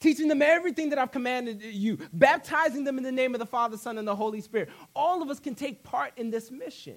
Teaching 0.00 0.28
them 0.28 0.42
everything 0.42 0.90
that 0.90 0.98
I've 0.98 1.12
commanded 1.12 1.62
you, 1.62 1.98
baptizing 2.12 2.84
them 2.84 2.98
in 2.98 3.04
the 3.04 3.12
name 3.12 3.34
of 3.34 3.38
the 3.38 3.46
Father, 3.46 3.76
Son, 3.76 3.98
and 3.98 4.06
the 4.06 4.16
Holy 4.16 4.40
Spirit. 4.40 4.68
All 4.94 5.22
of 5.22 5.30
us 5.30 5.40
can 5.40 5.54
take 5.54 5.82
part 5.82 6.12
in 6.16 6.30
this 6.30 6.50
mission. 6.50 6.96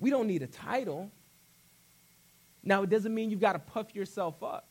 We 0.00 0.10
don't 0.10 0.26
need 0.26 0.42
a 0.42 0.46
title. 0.46 1.10
Now, 2.62 2.82
it 2.82 2.90
doesn't 2.90 3.14
mean 3.14 3.30
you've 3.30 3.40
got 3.40 3.52
to 3.52 3.58
puff 3.58 3.94
yourself 3.94 4.42
up. 4.42 4.68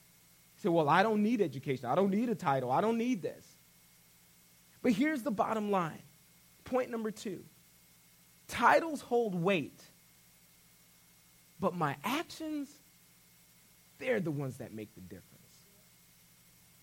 Say, 0.57 0.69
well, 0.69 0.89
I 0.89 1.03
don't 1.03 1.21
need 1.21 1.41
education. 1.41 1.85
I 1.85 1.95
don't 1.95 2.09
need 2.09 2.29
a 2.29 2.35
title. 2.35 2.71
I 2.71 2.81
don't 2.81 2.97
need 2.97 3.21
this. 3.21 3.45
But 4.81 4.93
here's 4.93 5.21
the 5.21 5.31
bottom 5.31 5.71
line 5.71 6.01
point 6.63 6.89
number 6.89 7.11
two 7.11 7.43
titles 8.47 9.01
hold 9.01 9.35
weight, 9.35 9.81
but 11.59 11.75
my 11.75 11.95
actions, 12.03 12.69
they're 13.99 14.19
the 14.19 14.31
ones 14.31 14.57
that 14.57 14.73
make 14.73 14.93
the 14.95 15.01
difference. 15.01 15.23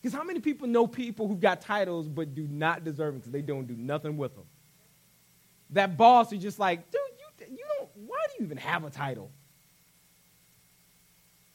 Because 0.00 0.16
how 0.16 0.24
many 0.24 0.40
people 0.40 0.68
know 0.68 0.86
people 0.86 1.26
who've 1.26 1.40
got 1.40 1.62
titles 1.62 2.08
but 2.08 2.34
do 2.34 2.46
not 2.46 2.84
deserve 2.84 3.14
them 3.14 3.20
because 3.20 3.32
they 3.32 3.40
don't 3.40 3.66
do 3.66 3.74
nothing 3.74 4.18
with 4.18 4.34
them? 4.34 4.44
That 5.70 5.96
boss 5.96 6.32
is 6.32 6.42
just 6.42 6.58
like, 6.58 6.90
dude, 6.90 7.00
you, 7.18 7.46
you 7.52 7.64
don't, 7.78 7.88
why 8.06 8.18
do 8.28 8.34
you 8.38 8.44
even 8.44 8.58
have 8.58 8.84
a 8.84 8.90
title? 8.90 9.30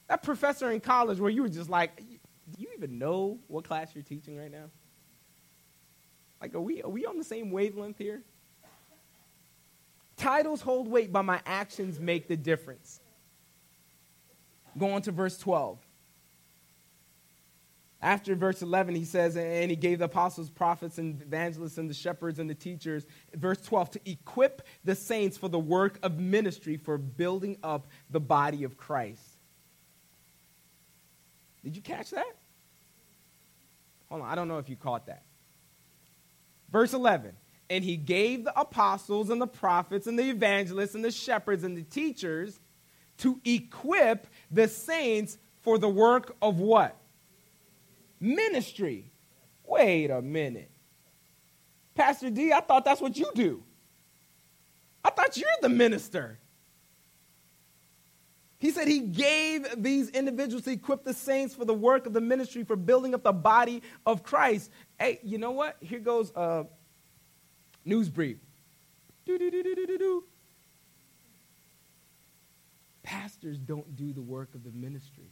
That 0.10 0.24
professor 0.24 0.72
in 0.72 0.82
college 0.82 1.20
where 1.20 1.30
you 1.30 1.44
were 1.44 1.50
just 1.50 1.70
like, 1.70 1.98
do 1.98 2.04
you 2.58 2.68
even 2.76 2.98
know 2.98 3.38
what 3.48 3.64
class 3.64 3.92
you're 3.94 4.04
teaching 4.04 4.36
right 4.36 4.52
now? 4.52 4.66
Like, 6.42 6.56
are 6.56 6.62
we, 6.62 6.82
are 6.82 6.90
we 6.90 7.06
on 7.06 7.18
the 7.18 7.24
same 7.24 7.52
wavelength 7.52 7.98
here? 7.98 8.24
Titles 10.18 10.62
hold 10.62 10.88
weight, 10.88 11.14
but 11.14 11.24
my 11.24 11.40
actions 11.46 12.00
make 12.00 12.28
the 12.28 12.36
difference. 12.36 13.00
Go 14.78 14.92
on 14.92 15.04
to 15.04 15.12
verse 15.12 15.38
12. 15.38 15.78
After 18.02 18.34
verse 18.34 18.62
11, 18.62 18.96
he 18.96 19.06
says, 19.06 19.38
and 19.38 19.70
he 19.70 19.76
gave 19.76 20.00
the 20.00 20.06
apostles, 20.06 20.50
prophets, 20.50 20.98
and 20.98 21.22
evangelists, 21.22 21.78
and 21.78 21.90
the 21.90 21.94
shepherds, 21.94 22.40
and 22.40 22.50
the 22.50 22.56
teachers. 22.56 23.06
Verse 23.36 23.62
12, 23.62 23.92
to 23.92 24.10
equip 24.10 24.66
the 24.86 24.96
saints 24.96 25.38
for 25.38 25.50
the 25.50 25.60
work 25.60 26.00
of 26.02 26.18
ministry 26.18 26.78
for 26.78 26.98
building 26.98 27.58
up 27.62 27.88
the 28.10 28.20
body 28.20 28.64
of 28.64 28.78
Christ. 28.78 29.29
Did 31.64 31.76
you 31.76 31.82
catch 31.82 32.12
that? 32.12 32.36
Hold 34.10 34.22
on, 34.22 34.30
I 34.30 34.36
don't 34.36 34.48
know 34.48 34.58
if 34.58 34.70
you 34.70 34.76
caught 34.76 35.06
that. 35.08 35.24
Verse 36.72 36.94
11, 36.94 37.34
and 37.70 37.84
he 37.84 37.98
gave 37.98 38.44
the 38.44 38.60
apostles, 38.60 39.30
and 39.30 39.42
the 39.42 39.48
prophets, 39.48 40.08
and 40.08 40.18
the 40.18 40.30
evangelists, 40.30 40.96
and 40.96 41.04
the 41.04 41.12
shepherds, 41.12 41.64
and 41.64 41.76
the 41.76 41.84
teachers 41.84 42.60
to 43.20 43.40
equip 43.44 44.28
the 44.52 44.68
saints 44.68 45.38
for 45.62 45.78
the 45.78 45.90
work 45.90 46.36
of 46.42 46.60
what? 46.60 46.96
ministry. 48.20 49.12
Wait 49.66 50.10
a 50.10 50.22
minute. 50.22 50.70
Pastor 51.96 52.30
D, 52.30 52.52
I 52.54 52.62
thought 52.62 52.86
that's 52.86 53.02
what 53.02 53.18
you 53.18 53.30
do. 53.36 53.64
I 55.04 55.10
thought 55.10 55.38
you're 55.38 55.50
the 55.62 55.70
minister. 55.70 56.40
He 58.60 58.72
said 58.72 58.90
he 58.90 59.00
gave 59.00 59.82
these 59.82 60.10
individuals 60.10 60.66
to 60.66 60.72
equip 60.72 61.06
the 61.06 61.14
saints 61.14 61.56
for 61.56 61.64
the 61.64 61.74
work 61.74 62.06
of 62.06 62.12
the 62.14 62.22
ministry, 62.22 62.66
for 62.66 62.76
building 62.76 63.14
up 63.14 63.24
the 63.24 63.32
body 63.32 63.82
of 64.06 64.22
Christ. 64.22 64.70
Hey, 65.00 65.20
you 65.24 65.38
know 65.38 65.52
what? 65.52 65.78
Here 65.80 66.00
goes 66.00 66.32
a 66.36 66.66
news 67.86 68.10
brief. 68.10 68.38
Pastors 73.04 73.58
don't 73.58 73.96
do 73.96 74.12
the 74.12 74.22
work 74.22 74.54
of 74.54 74.64
the 74.64 74.72
ministry, 74.72 75.32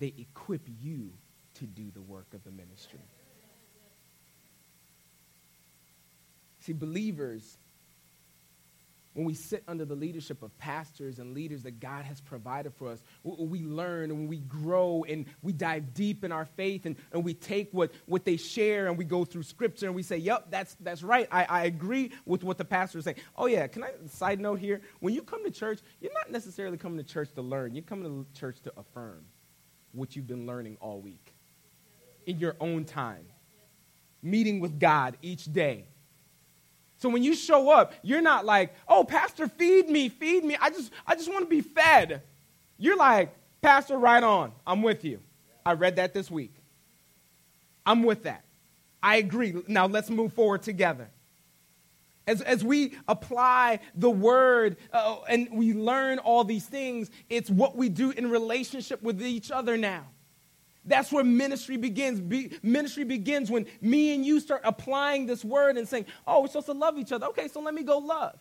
they 0.00 0.12
equip 0.18 0.62
you 0.82 1.10
to 1.54 1.64
do 1.66 1.90
the 1.92 2.00
work 2.00 2.26
of 2.32 2.42
the 2.42 2.50
ministry. 2.50 2.98
See, 6.60 6.72
believers, 6.72 7.58
when 9.14 9.24
we 9.24 9.34
sit 9.34 9.62
under 9.66 9.84
the 9.84 9.94
leadership 9.94 10.42
of 10.42 10.56
pastors 10.58 11.18
and 11.18 11.34
leaders 11.34 11.62
that 11.62 11.80
God 11.80 12.04
has 12.04 12.20
provided 12.20 12.74
for 12.74 12.88
us, 12.88 13.02
we 13.22 13.62
learn 13.62 14.10
and 14.10 14.28
we 14.28 14.38
grow 14.38 15.04
and 15.08 15.26
we 15.40 15.52
dive 15.52 15.94
deep 15.94 16.24
in 16.24 16.32
our 16.32 16.44
faith 16.44 16.84
and, 16.84 16.96
and 17.12 17.24
we 17.24 17.32
take 17.32 17.72
what, 17.72 17.92
what 18.06 18.24
they 18.24 18.36
share 18.36 18.88
and 18.88 18.98
we 18.98 19.04
go 19.04 19.24
through 19.24 19.44
scripture 19.44 19.86
and 19.86 19.94
we 19.94 20.02
say, 20.02 20.16
yep, 20.16 20.48
that's, 20.50 20.76
that's 20.80 21.02
right. 21.02 21.28
I, 21.30 21.44
I 21.44 21.64
agree 21.64 22.10
with 22.26 22.42
what 22.42 22.58
the 22.58 22.64
pastor 22.64 22.98
is 22.98 23.04
saying. 23.04 23.18
Oh, 23.36 23.46
yeah, 23.46 23.68
can 23.68 23.84
I, 23.84 23.90
side 24.08 24.40
note 24.40 24.58
here? 24.58 24.80
When 24.98 25.14
you 25.14 25.22
come 25.22 25.44
to 25.44 25.50
church, 25.50 25.80
you're 26.00 26.12
not 26.12 26.32
necessarily 26.32 26.76
coming 26.76 26.98
to 26.98 27.04
church 27.04 27.32
to 27.34 27.42
learn. 27.42 27.74
You're 27.74 27.84
coming 27.84 28.24
to 28.24 28.38
church 28.38 28.60
to 28.62 28.72
affirm 28.76 29.24
what 29.92 30.16
you've 30.16 30.26
been 30.26 30.46
learning 30.46 30.76
all 30.80 31.00
week 31.00 31.34
in 32.26 32.40
your 32.40 32.56
own 32.58 32.84
time, 32.84 33.26
meeting 34.22 34.58
with 34.58 34.80
God 34.80 35.16
each 35.22 35.44
day. 35.44 35.86
So 37.04 37.10
when 37.10 37.22
you 37.22 37.34
show 37.34 37.68
up, 37.68 37.92
you're 38.00 38.22
not 38.22 38.46
like, 38.46 38.74
"Oh, 38.88 39.04
pastor, 39.04 39.46
feed 39.46 39.90
me, 39.90 40.08
feed 40.08 40.42
me. 40.42 40.56
I 40.58 40.70
just 40.70 40.90
I 41.06 41.14
just 41.14 41.30
want 41.30 41.44
to 41.44 41.50
be 41.50 41.60
fed." 41.60 42.22
You're 42.78 42.96
like, 42.96 43.36
"Pastor, 43.60 43.98
right 43.98 44.22
on. 44.22 44.52
I'm 44.66 44.80
with 44.80 45.04
you." 45.04 45.20
I 45.66 45.74
read 45.74 45.96
that 45.96 46.14
this 46.14 46.30
week. 46.30 46.54
I'm 47.84 48.04
with 48.04 48.22
that. 48.22 48.42
I 49.02 49.16
agree. 49.16 49.54
Now 49.68 49.84
let's 49.86 50.08
move 50.08 50.32
forward 50.32 50.62
together. 50.62 51.10
As, 52.26 52.40
as 52.40 52.64
we 52.64 52.96
apply 53.06 53.80
the 53.94 54.08
word 54.08 54.78
uh, 54.90 55.18
and 55.28 55.48
we 55.52 55.74
learn 55.74 56.18
all 56.20 56.42
these 56.42 56.64
things, 56.64 57.10
it's 57.28 57.50
what 57.50 57.76
we 57.76 57.90
do 57.90 58.12
in 58.12 58.30
relationship 58.30 59.02
with 59.02 59.22
each 59.22 59.50
other 59.50 59.76
now. 59.76 60.06
That's 60.84 61.10
where 61.10 61.24
ministry 61.24 61.76
begins. 61.76 62.20
Be, 62.20 62.52
ministry 62.62 63.04
begins 63.04 63.50
when 63.50 63.66
me 63.80 64.14
and 64.14 64.24
you 64.24 64.40
start 64.40 64.60
applying 64.64 65.26
this 65.26 65.44
word 65.44 65.76
and 65.78 65.88
saying, 65.88 66.06
oh, 66.26 66.42
we're 66.42 66.48
supposed 66.48 66.66
to 66.66 66.72
love 66.72 66.98
each 66.98 67.12
other. 67.12 67.26
Okay, 67.26 67.48
so 67.48 67.60
let 67.60 67.74
me 67.74 67.82
go 67.82 67.98
love. 67.98 68.38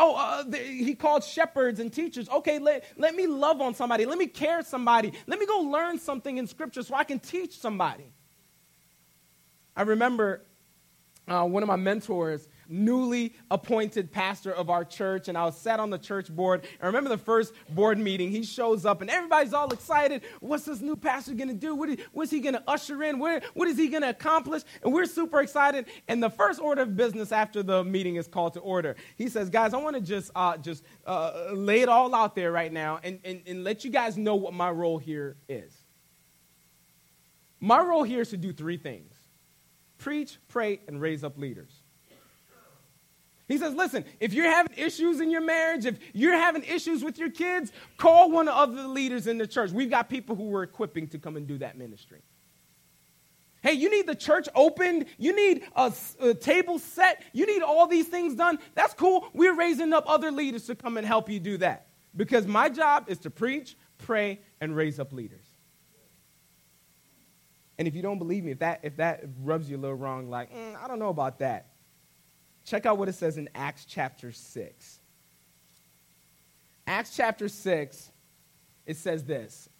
Oh, 0.00 0.14
uh, 0.14 0.44
the, 0.44 0.58
he 0.58 0.94
called 0.94 1.24
shepherds 1.24 1.80
and 1.80 1.92
teachers. 1.92 2.28
Okay, 2.28 2.58
let, 2.58 2.84
let 2.96 3.16
me 3.16 3.26
love 3.26 3.60
on 3.60 3.74
somebody. 3.74 4.06
Let 4.06 4.16
me 4.16 4.28
care 4.28 4.62
somebody. 4.62 5.12
Let 5.26 5.40
me 5.40 5.46
go 5.46 5.58
learn 5.58 5.98
something 5.98 6.38
in 6.38 6.46
scripture 6.46 6.82
so 6.82 6.94
I 6.94 7.04
can 7.04 7.18
teach 7.18 7.58
somebody. 7.58 8.12
I 9.76 9.82
remember 9.82 10.42
uh, 11.26 11.44
one 11.44 11.62
of 11.62 11.66
my 11.66 11.76
mentors 11.76 12.48
newly 12.68 13.34
appointed 13.50 14.12
pastor 14.12 14.52
of 14.52 14.70
our 14.70 14.84
church, 14.84 15.28
and 15.28 15.36
I 15.36 15.44
was 15.44 15.56
sat 15.58 15.80
on 15.80 15.90
the 15.90 15.98
church 15.98 16.28
board. 16.28 16.66
I 16.80 16.86
remember 16.86 17.10
the 17.10 17.18
first 17.18 17.52
board 17.70 17.98
meeting, 17.98 18.30
he 18.30 18.44
shows 18.44 18.84
up, 18.84 19.00
and 19.00 19.10
everybody's 19.10 19.54
all 19.54 19.72
excited. 19.72 20.22
What's 20.40 20.64
this 20.64 20.80
new 20.80 20.96
pastor 20.96 21.34
going 21.34 21.48
to 21.48 21.54
do? 21.54 21.74
What 21.74 21.88
is, 21.88 21.98
what's 22.12 22.30
he 22.30 22.40
going 22.40 22.54
to 22.54 22.62
usher 22.66 23.02
in? 23.02 23.18
What, 23.18 23.44
what 23.54 23.68
is 23.68 23.76
he 23.76 23.88
going 23.88 24.02
to 24.02 24.10
accomplish? 24.10 24.62
And 24.82 24.92
we're 24.92 25.06
super 25.06 25.40
excited. 25.40 25.86
And 26.08 26.22
the 26.22 26.30
first 26.30 26.60
order 26.60 26.82
of 26.82 26.96
business 26.96 27.32
after 27.32 27.62
the 27.62 27.84
meeting 27.84 28.16
is 28.16 28.26
called 28.26 28.54
to 28.54 28.60
order. 28.60 28.96
He 29.16 29.28
says, 29.28 29.50
guys, 29.50 29.74
I 29.74 29.78
want 29.78 29.96
to 29.96 30.02
just, 30.02 30.30
uh, 30.34 30.56
just 30.56 30.84
uh, 31.06 31.50
lay 31.52 31.80
it 31.80 31.88
all 31.88 32.14
out 32.14 32.34
there 32.34 32.52
right 32.52 32.72
now 32.72 33.00
and, 33.02 33.18
and, 33.24 33.42
and 33.46 33.64
let 33.64 33.84
you 33.84 33.90
guys 33.90 34.16
know 34.16 34.36
what 34.36 34.52
my 34.52 34.70
role 34.70 34.98
here 34.98 35.36
is. 35.48 35.72
My 37.60 37.80
role 37.80 38.04
here 38.04 38.20
is 38.20 38.30
to 38.30 38.36
do 38.36 38.52
three 38.52 38.76
things 38.76 39.14
preach, 39.98 40.38
pray, 40.46 40.80
and 40.86 41.00
raise 41.00 41.24
up 41.24 41.36
leaders. 41.36 41.77
He 43.48 43.56
says, 43.56 43.74
listen, 43.74 44.04
if 44.20 44.34
you're 44.34 44.50
having 44.50 44.76
issues 44.76 45.20
in 45.20 45.30
your 45.30 45.40
marriage, 45.40 45.86
if 45.86 45.98
you're 46.12 46.36
having 46.36 46.62
issues 46.64 47.02
with 47.02 47.18
your 47.18 47.30
kids, 47.30 47.72
call 47.96 48.30
one 48.30 48.46
of 48.46 48.74
the 48.74 48.86
leaders 48.86 49.26
in 49.26 49.38
the 49.38 49.46
church. 49.46 49.70
We've 49.70 49.88
got 49.88 50.10
people 50.10 50.36
who 50.36 50.44
we're 50.44 50.64
equipping 50.64 51.08
to 51.08 51.18
come 51.18 51.36
and 51.36 51.46
do 51.46 51.56
that 51.58 51.78
ministry. 51.78 52.20
Hey, 53.62 53.72
you 53.72 53.90
need 53.90 54.06
the 54.06 54.14
church 54.14 54.48
opened. 54.54 55.06
You 55.16 55.34
need 55.34 55.64
a, 55.74 55.92
a, 56.20 56.34
table 56.34 56.78
set. 56.78 57.22
You 57.32 57.46
need 57.46 57.62
all 57.62 57.86
these 57.86 58.06
things 58.06 58.34
done. 58.34 58.58
That's 58.74 58.94
cool. 58.94 59.26
We're 59.32 59.56
raising 59.56 59.92
up 59.94 60.04
other 60.06 60.30
leaders 60.30 60.66
to 60.66 60.74
come 60.74 60.96
and 60.96 61.06
help 61.06 61.28
you 61.28 61.40
do 61.40 61.56
that. 61.56 61.88
Because 62.14 62.46
my 62.46 62.68
job 62.68 63.06
is 63.08 63.18
to 63.20 63.30
preach, 63.30 63.76
pray, 63.96 64.40
and 64.60 64.76
raise 64.76 65.00
up 65.00 65.12
leaders. 65.12 65.44
And 67.78 67.88
if 67.88 67.94
you 67.94 68.02
don't 68.02 68.18
believe 68.18 68.44
me, 68.44 68.52
if 68.52 68.58
that, 68.58 68.80
if 68.82 68.96
that 68.96 69.24
rubs 69.42 69.70
you 69.70 69.76
a 69.76 69.80
little 69.80 69.96
wrong, 69.96 70.28
like, 70.28 70.52
mm, 70.52 70.76
I 70.76 70.86
don't 70.86 70.98
know 70.98 71.08
about 71.08 71.38
that, 71.38 71.66
Check 72.68 72.84
out 72.84 72.98
what 72.98 73.08
it 73.08 73.14
says 73.14 73.38
in 73.38 73.48
Acts 73.54 73.86
chapter 73.86 74.30
6. 74.30 74.98
Acts 76.86 77.16
chapter 77.16 77.48
6, 77.48 78.10
it 78.84 78.96
says 78.98 79.24
this. 79.24 79.70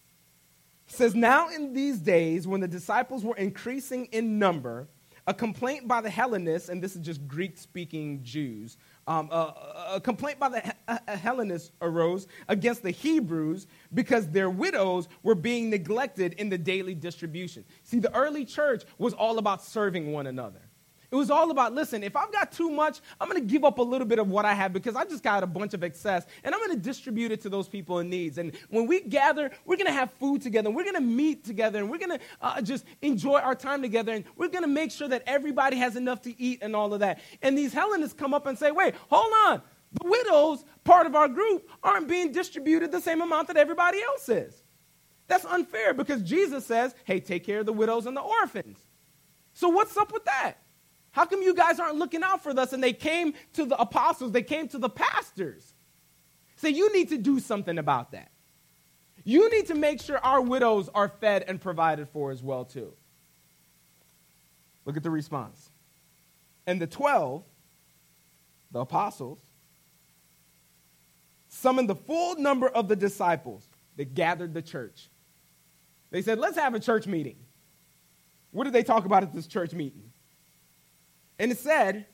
It 0.88 0.94
says, 0.94 1.14
Now 1.14 1.50
in 1.50 1.74
these 1.74 1.98
days, 1.98 2.46
when 2.46 2.62
the 2.62 2.68
disciples 2.68 3.24
were 3.24 3.36
increasing 3.36 4.06
in 4.06 4.38
number, 4.38 4.88
a 5.26 5.34
complaint 5.34 5.86
by 5.86 6.00
the 6.00 6.08
Hellenists, 6.08 6.70
and 6.70 6.82
this 6.82 6.96
is 6.96 7.02
just 7.02 7.28
Greek 7.28 7.58
speaking 7.58 8.22
Jews, 8.22 8.78
um, 9.06 9.28
a, 9.30 9.94
a, 9.96 10.00
complaint 10.00 10.38
by 10.38 10.48
the 10.48 11.14
Hellenists 11.16 11.72
arose 11.82 12.26
against 12.48 12.82
the 12.82 12.90
Hebrews 12.90 13.66
because 13.92 14.28
their 14.28 14.48
widows 14.48 15.08
were 15.22 15.34
being 15.34 15.68
neglected 15.68 16.32
in 16.34 16.48
the 16.48 16.58
daily 16.58 16.94
distribution. 16.94 17.64
See, 17.82 17.98
the 17.98 18.14
early 18.14 18.46
church 18.46 18.84
was 18.96 19.12
all 19.12 19.36
about 19.36 19.62
serving 19.62 20.12
one 20.12 20.26
another. 20.26 20.67
It 21.10 21.16
was 21.16 21.30
all 21.30 21.50
about 21.50 21.72
listen, 21.74 22.02
if 22.02 22.14
I've 22.16 22.30
got 22.30 22.52
too 22.52 22.70
much, 22.70 23.00
I'm 23.18 23.28
going 23.28 23.40
to 23.40 23.46
give 23.46 23.64
up 23.64 23.78
a 23.78 23.82
little 23.82 24.06
bit 24.06 24.18
of 24.18 24.28
what 24.28 24.44
I 24.44 24.52
have 24.52 24.74
because 24.74 24.94
I 24.94 25.04
just 25.04 25.22
got 25.22 25.42
a 25.42 25.46
bunch 25.46 25.72
of 25.72 25.82
excess 25.82 26.26
and 26.44 26.54
I'm 26.54 26.60
going 26.60 26.76
to 26.76 26.82
distribute 26.82 27.32
it 27.32 27.40
to 27.42 27.48
those 27.48 27.66
people 27.66 28.00
in 28.00 28.10
needs. 28.10 28.36
And 28.36 28.52
when 28.68 28.86
we 28.86 29.00
gather, 29.00 29.50
we're 29.64 29.76
going 29.76 29.86
to 29.86 29.92
have 29.92 30.12
food 30.12 30.42
together 30.42 30.68
and 30.68 30.76
we're 30.76 30.84
going 30.84 30.96
to 30.96 31.00
meet 31.00 31.44
together 31.44 31.78
and 31.78 31.90
we're 31.90 31.98
going 31.98 32.18
to 32.18 32.20
uh, 32.42 32.60
just 32.60 32.84
enjoy 33.00 33.38
our 33.38 33.54
time 33.54 33.80
together 33.80 34.12
and 34.12 34.24
we're 34.36 34.48
going 34.48 34.64
to 34.64 34.68
make 34.68 34.90
sure 34.90 35.08
that 35.08 35.22
everybody 35.26 35.78
has 35.78 35.96
enough 35.96 36.20
to 36.22 36.40
eat 36.40 36.58
and 36.60 36.76
all 36.76 36.92
of 36.92 37.00
that. 37.00 37.20
And 37.40 37.56
these 37.56 37.72
Hellenists 37.72 38.14
come 38.14 38.34
up 38.34 38.44
and 38.44 38.58
say, 38.58 38.70
wait, 38.70 38.94
hold 39.08 39.32
on. 39.46 39.62
The 40.02 40.06
widows, 40.06 40.66
part 40.84 41.06
of 41.06 41.14
our 41.16 41.28
group, 41.28 41.70
aren't 41.82 42.08
being 42.08 42.32
distributed 42.32 42.92
the 42.92 43.00
same 43.00 43.22
amount 43.22 43.48
that 43.48 43.56
everybody 43.56 44.02
else 44.02 44.28
is. 44.28 44.62
That's 45.26 45.46
unfair 45.46 45.94
because 45.94 46.22
Jesus 46.22 46.66
says, 46.66 46.94
hey, 47.04 47.20
take 47.20 47.44
care 47.44 47.60
of 47.60 47.66
the 47.66 47.72
widows 47.72 48.04
and 48.04 48.14
the 48.14 48.20
orphans. 48.20 48.78
So 49.54 49.70
what's 49.70 49.96
up 49.96 50.12
with 50.12 50.26
that? 50.26 50.58
How 51.18 51.24
come 51.24 51.42
you 51.42 51.52
guys 51.52 51.80
aren't 51.80 51.96
looking 51.96 52.22
out 52.22 52.44
for 52.44 52.56
us? 52.56 52.72
And 52.72 52.80
they 52.80 52.92
came 52.92 53.34
to 53.54 53.64
the 53.64 53.76
apostles, 53.76 54.30
they 54.30 54.44
came 54.44 54.68
to 54.68 54.78
the 54.78 54.88
pastors. 54.88 55.74
Say, 56.54 56.68
you 56.68 56.92
need 56.92 57.08
to 57.08 57.18
do 57.18 57.40
something 57.40 57.76
about 57.76 58.12
that. 58.12 58.30
You 59.24 59.50
need 59.50 59.66
to 59.66 59.74
make 59.74 60.00
sure 60.00 60.18
our 60.18 60.40
widows 60.40 60.88
are 60.94 61.08
fed 61.08 61.44
and 61.48 61.60
provided 61.60 62.08
for 62.10 62.30
as 62.30 62.40
well, 62.40 62.64
too. 62.64 62.92
Look 64.84 64.96
at 64.96 65.02
the 65.02 65.10
response. 65.10 65.70
And 66.68 66.80
the 66.80 66.86
12, 66.86 67.42
the 68.70 68.78
apostles, 68.78 69.40
summoned 71.48 71.88
the 71.88 71.96
full 71.96 72.36
number 72.36 72.68
of 72.68 72.86
the 72.86 72.94
disciples 72.94 73.66
that 73.96 74.14
gathered 74.14 74.54
the 74.54 74.62
church. 74.62 75.08
They 76.12 76.22
said, 76.22 76.38
let's 76.38 76.56
have 76.56 76.76
a 76.76 76.80
church 76.80 77.08
meeting. 77.08 77.38
What 78.52 78.64
did 78.64 78.72
they 78.72 78.84
talk 78.84 79.04
about 79.04 79.24
at 79.24 79.34
this 79.34 79.48
church 79.48 79.72
meeting? 79.72 80.07
And 81.38 81.52
it 81.52 81.58
said, 81.58 82.06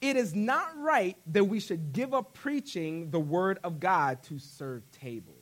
It 0.00 0.16
is 0.16 0.34
not 0.34 0.76
right 0.78 1.16
that 1.28 1.44
we 1.44 1.60
should 1.60 1.92
give 1.92 2.14
up 2.14 2.34
preaching 2.34 3.10
the 3.10 3.20
word 3.20 3.58
of 3.64 3.80
God 3.80 4.22
to 4.24 4.38
serve 4.38 4.82
tables. 4.92 5.36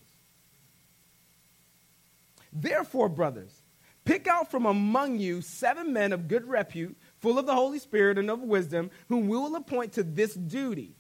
Therefore, 2.53 3.09
brothers, 3.09 3.63
pick 4.05 4.29
out 4.29 4.51
from 4.51 4.67
among 4.67 5.19
you 5.19 5.43
seven 5.43 5.93
men 5.93 6.13
of 6.13 6.29
good 6.29 6.47
repute, 6.47 6.97
full 7.19 7.39
of 7.39 7.47
the 7.47 7.55
Holy 7.55 7.81
Spirit 7.81 8.17
and 8.17 8.31
of 8.31 8.41
wisdom, 8.41 8.91
whom 9.09 9.29
we 9.29 9.37
will 9.37 9.57
appoint 9.57 9.95
to 9.95 10.05
this 10.05 10.35
duty. 10.35 10.95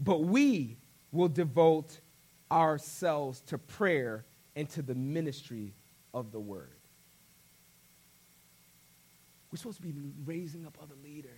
But 0.00 0.22
we 0.22 0.76
will 1.12 1.28
devote 1.28 2.00
ourselves 2.50 3.40
to 3.42 3.58
prayer 3.58 4.24
and 4.56 4.68
to 4.70 4.82
the 4.82 4.94
ministry 4.94 5.72
of 6.12 6.32
the 6.32 6.40
word. 6.40 6.70
We're 9.54 9.58
supposed 9.58 9.76
to 9.76 9.82
be 9.84 9.94
raising 10.26 10.66
up 10.66 10.76
other 10.82 10.96
leaders 11.04 11.30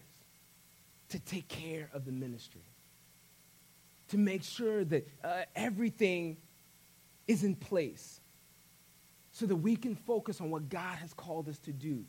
to 1.11 1.19
take 1.19 1.49
care 1.49 1.91
of 1.93 2.07
the 2.07 2.13
ministry, 2.13 2.65
to 4.09 4.17
make 4.17 4.43
sure 4.43 4.87
that 4.87 5.07
uh, 5.23 5.43
everything 5.55 6.39
is 7.29 7.45
in 7.45 7.55
place 7.55 8.19
so 9.33 9.45
that 9.45 9.57
we 9.57 9.77
can 9.77 9.95
focus 9.95 10.41
on 10.41 10.51
what 10.51 10.71
God 10.71 10.97
has 10.97 11.13
called 11.13 11.47
us 11.51 11.59
to 11.59 11.73
do 11.75 12.07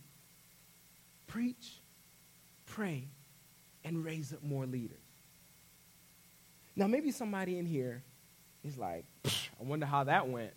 preach, 1.27 1.81
pray, 2.67 3.03
and 3.83 4.05
raise 4.05 4.31
up 4.31 4.41
more 4.41 4.65
leaders. 4.65 4.95
Now, 6.77 6.87
maybe 6.87 7.11
somebody 7.11 7.59
in 7.59 7.65
here 7.65 8.01
is 8.63 8.77
like, 8.77 9.03
I 9.25 9.31
wonder 9.59 9.85
how 9.85 10.05
that 10.05 10.29
went. 10.29 10.53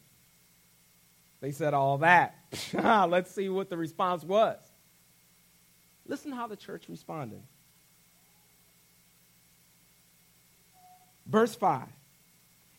They 1.41 1.51
said 1.51 1.75
all 1.75 1.99
that. 1.99 2.37
Let's 2.73 3.33
see 3.33 3.49
what 3.49 3.69
the 3.69 3.77
response 3.77 4.23
was. 4.23 4.70
Listen 6.11 6.33
how 6.33 6.49
the 6.49 6.57
church 6.57 6.88
responded. 6.88 7.40
Verse 11.25 11.55
5 11.55 11.87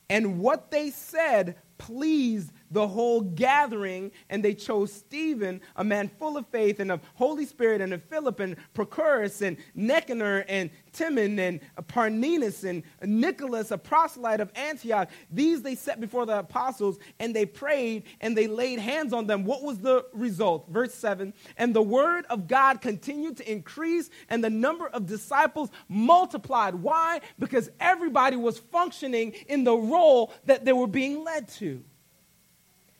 And 0.09 0.39
what 0.39 0.69
they 0.69 0.89
said 0.89 1.55
pleased 1.81 2.51
the 2.69 2.87
whole 2.87 3.21
gathering, 3.21 4.11
and 4.29 4.43
they 4.43 4.53
chose 4.53 4.93
Stephen, 4.93 5.59
a 5.75 5.83
man 5.83 6.09
full 6.19 6.37
of 6.37 6.47
faith 6.47 6.79
and 6.79 6.91
of 6.91 7.01
Holy 7.15 7.45
Spirit, 7.45 7.81
and 7.81 7.93
of 7.93 8.03
Philip, 8.03 8.39
and 8.39 8.55
Prochorus, 8.73 9.41
and 9.41 9.57
Nicanor, 9.73 10.45
and 10.47 10.69
Timon, 10.93 11.39
and 11.39 11.59
Parmenas, 11.87 12.63
and 12.63 12.83
Nicholas, 13.01 13.71
a 13.71 13.77
proselyte 13.77 14.39
of 14.39 14.51
Antioch. 14.55 15.09
These 15.31 15.63
they 15.63 15.73
set 15.73 15.99
before 15.99 16.25
the 16.25 16.39
apostles, 16.39 16.99
and 17.19 17.35
they 17.35 17.45
prayed, 17.45 18.03
and 18.21 18.37
they 18.37 18.47
laid 18.47 18.79
hands 18.79 19.11
on 19.11 19.25
them. 19.25 19.43
What 19.43 19.63
was 19.63 19.79
the 19.79 20.05
result? 20.13 20.69
Verse 20.69 20.93
7 20.93 21.33
And 21.57 21.73
the 21.73 21.81
word 21.81 22.25
of 22.29 22.47
God 22.47 22.79
continued 22.81 23.37
to 23.37 23.51
increase, 23.51 24.09
and 24.29 24.43
the 24.43 24.49
number 24.51 24.87
of 24.87 25.07
disciples 25.07 25.69
multiplied. 25.89 26.75
Why? 26.75 27.21
Because 27.39 27.71
everybody 27.79 28.37
was 28.37 28.59
functioning 28.59 29.31
in 29.47 29.63
the 29.63 29.75
role 29.75 30.31
that 30.45 30.63
they 30.63 30.73
were 30.73 30.87
being 30.87 31.23
led 31.23 31.47
to. 31.49 31.70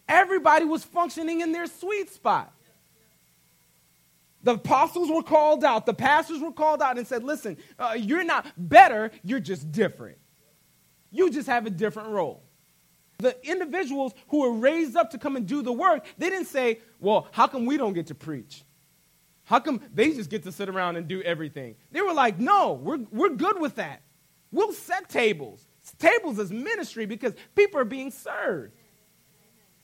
Everybody 0.08 0.66
was 0.66 0.84
functioning 0.84 1.42
in 1.42 1.52
their 1.52 1.68
sweet 1.68 2.10
spot. 2.12 2.54
The 4.44 4.54
apostles 4.54 5.10
were 5.10 5.22
called 5.22 5.64
out, 5.64 5.86
the 5.86 5.94
pastors 5.94 6.40
were 6.40 6.52
called 6.52 6.82
out 6.82 6.98
and 6.98 7.06
said, 7.06 7.24
Listen, 7.24 7.58
uh, 7.78 7.96
you're 7.98 8.24
not 8.24 8.48
better, 8.58 9.12
you're 9.24 9.40
just 9.40 9.72
different. 9.72 10.18
You 11.12 11.30
just 11.30 11.48
have 11.48 11.66
a 11.66 11.70
different 11.70 12.10
role. 12.10 12.44
The 13.20 13.38
individuals 13.48 14.14
who 14.30 14.42
were 14.42 14.54
raised 14.54 14.96
up 14.96 15.12
to 15.12 15.20
come 15.20 15.36
and 15.36 15.46
do 15.46 15.62
the 15.62 15.72
work, 15.72 16.06
they 16.18 16.30
didn't 16.30 16.48
say, 16.48 16.80
Well, 17.00 17.28
how 17.32 17.48
come 17.48 17.66
we 17.66 17.78
don't 17.78 17.94
get 17.94 18.08
to 18.08 18.16
preach? 18.16 18.64
How 19.44 19.60
come 19.60 19.82
they 19.94 20.12
just 20.14 20.30
get 20.30 20.44
to 20.44 20.52
sit 20.52 20.70
around 20.70 20.96
and 20.96 21.08
do 21.08 21.22
everything? 21.22 21.76
They 21.92 22.02
were 22.02 22.14
like, 22.14 22.40
No, 22.40 22.74
we're, 22.74 23.00
we're 23.12 23.36
good 23.36 23.60
with 23.60 23.76
that. 23.76 24.02
We'll 24.52 24.74
set 24.74 25.08
tables. 25.08 25.68
Tables 26.00 26.40
is 26.40 26.52
ministry 26.52 27.06
because 27.06 27.34
people 27.56 27.80
are 27.80 27.86
being 27.86 28.12
served. 28.12 28.74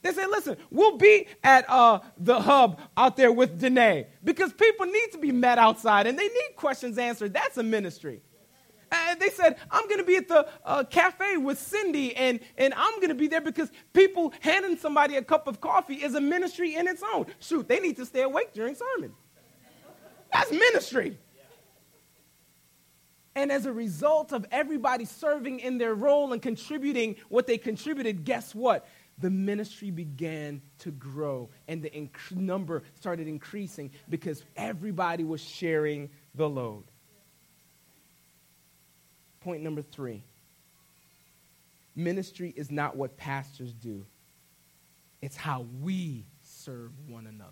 They 0.02 0.12
say, 0.14 0.26
listen, 0.26 0.58
we'll 0.70 0.98
be 0.98 1.28
at 1.44 1.70
uh, 1.70 2.00
the 2.18 2.40
hub 2.40 2.80
out 2.96 3.18
there 3.18 3.32
with 3.32 3.60
Danae 3.60 4.08
because 4.24 4.54
people 4.54 4.86
need 4.86 5.12
to 5.12 5.18
be 5.18 5.32
met 5.32 5.58
outside 5.58 6.08
and 6.08 6.18
they 6.18 6.28
need 6.28 6.56
questions 6.56 6.98
answered. 6.98 7.34
That's 7.34 7.58
a 7.58 7.64
ministry. 7.64 8.22
And 8.92 9.20
they 9.20 9.30
said, 9.30 9.58
I'm 9.70 9.86
going 9.88 10.00
to 10.00 10.06
be 10.06 10.16
at 10.16 10.28
the 10.28 10.48
uh, 10.64 10.84
cafe 10.86 11.36
with 11.36 11.60
Cindy, 11.60 12.16
and, 12.16 12.40
and 12.58 12.74
I'm 12.74 12.96
going 12.98 13.10
to 13.10 13.16
be 13.16 13.28
there 13.28 13.42
because 13.42 13.70
people 13.92 14.34
handing 14.40 14.78
somebody 14.78 15.18
a 15.18 15.22
cup 15.22 15.48
of 15.48 15.60
coffee 15.60 15.96
is 15.96 16.16
a 16.16 16.22
ministry 16.22 16.76
in 16.76 16.88
its 16.88 17.04
own. 17.14 17.26
Shoot, 17.40 17.68
they 17.68 17.80
need 17.80 17.98
to 17.98 18.06
stay 18.06 18.22
awake 18.22 18.54
during 18.54 18.76
sermon. 18.76 19.14
That's 20.32 20.52
ministry. 20.52 21.18
And 23.36 23.52
as 23.52 23.68
a 23.68 23.72
result 23.72 24.32
of 24.32 24.48
everybody 24.52 25.06
serving 25.06 25.60
in 25.60 25.78
their 25.78 25.94
role 25.94 26.34
and 26.34 26.42
contributing 26.42 27.18
what 27.30 27.46
they 27.46 27.58
contributed, 27.60 28.24
guess 28.24 28.56
what? 28.56 28.88
The 29.20 29.30
ministry 29.30 29.90
began 29.90 30.62
to 30.80 30.92
grow 30.92 31.50
and 31.68 31.82
the 31.82 31.90
inc- 31.90 32.36
number 32.36 32.84
started 32.96 33.28
increasing 33.28 33.92
because 34.10 34.44
everybody 34.56 35.24
was 35.24 35.42
sharing 35.42 36.10
the 36.36 36.48
load. 36.48 36.84
Point 39.42 39.64
number 39.64 39.82
three 39.82 40.24
ministry 41.96 42.54
is 42.56 42.70
not 42.70 42.96
what 42.96 43.18
pastors 43.18 43.74
do, 43.74 44.06
it's 45.22 45.36
how 45.36 45.66
we 45.82 46.26
serve 46.44 46.92
one 47.08 47.26
another. 47.28 47.52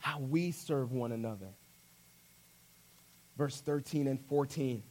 How 0.00 0.18
we 0.18 0.52
serve 0.52 0.92
one 0.92 1.12
another. 1.12 1.48
Verse 3.36 3.60
13 3.60 4.08
and 4.08 4.20
14. 4.26 4.82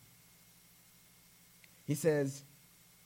He 1.86 1.96
says, 1.96 2.44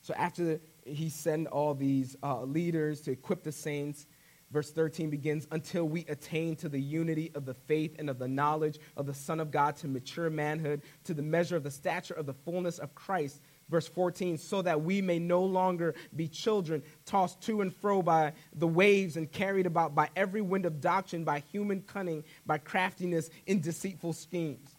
So 0.02 0.14
after 0.16 0.60
he 0.86 1.10
sent 1.10 1.48
all 1.48 1.74
these 1.74 2.16
uh, 2.24 2.42
leaders 2.44 3.02
to 3.02 3.12
equip 3.12 3.44
the 3.44 3.52
saints. 3.52 4.06
Verse 4.52 4.72
13 4.72 5.10
begins, 5.10 5.48
until 5.52 5.88
we 5.88 6.06
attain 6.10 6.58
to 6.58 6.68
the 6.68 6.80
unity 6.80 7.32
of 7.36 7.46
the 7.46 7.54
faith 7.54 7.96
and 8.00 8.10
of 8.10 8.20
the 8.20 8.28
knowledge 8.28 8.80
of 8.98 9.06
the 9.06 9.14
Son 9.14 9.40
of 9.40 9.50
God 9.50 9.78
to 9.78 9.88
mature 9.88 10.30
manhood, 10.30 10.82
to 11.06 11.14
the 11.14 11.22
measure 11.22 11.56
of 11.56 11.64
the 11.64 11.72
stature 11.72 12.14
of 12.14 12.26
the 12.26 12.34
fullness 12.34 12.78
of 12.78 12.94
Christ. 12.94 13.42
Verse 13.70 13.88
14, 13.88 14.38
so 14.38 14.62
that 14.62 14.82
we 14.82 15.02
may 15.02 15.18
no 15.18 15.42
longer 15.42 15.96
be 16.18 16.28
children, 16.28 16.84
tossed 17.06 17.40
to 17.44 17.62
and 17.62 17.74
fro 17.74 18.02
by 18.02 18.34
the 18.54 18.68
waves 18.68 19.16
and 19.16 19.32
carried 19.32 19.66
about 19.66 19.96
by 19.96 20.10
every 20.18 20.42
wind 20.42 20.66
of 20.66 20.82
doctrine, 20.82 21.24
by 21.24 21.40
human 21.54 21.82
cunning, 21.84 22.26
by 22.46 22.58
craftiness 22.58 23.30
in 23.46 23.62
deceitful 23.62 24.12
schemes. 24.12 24.71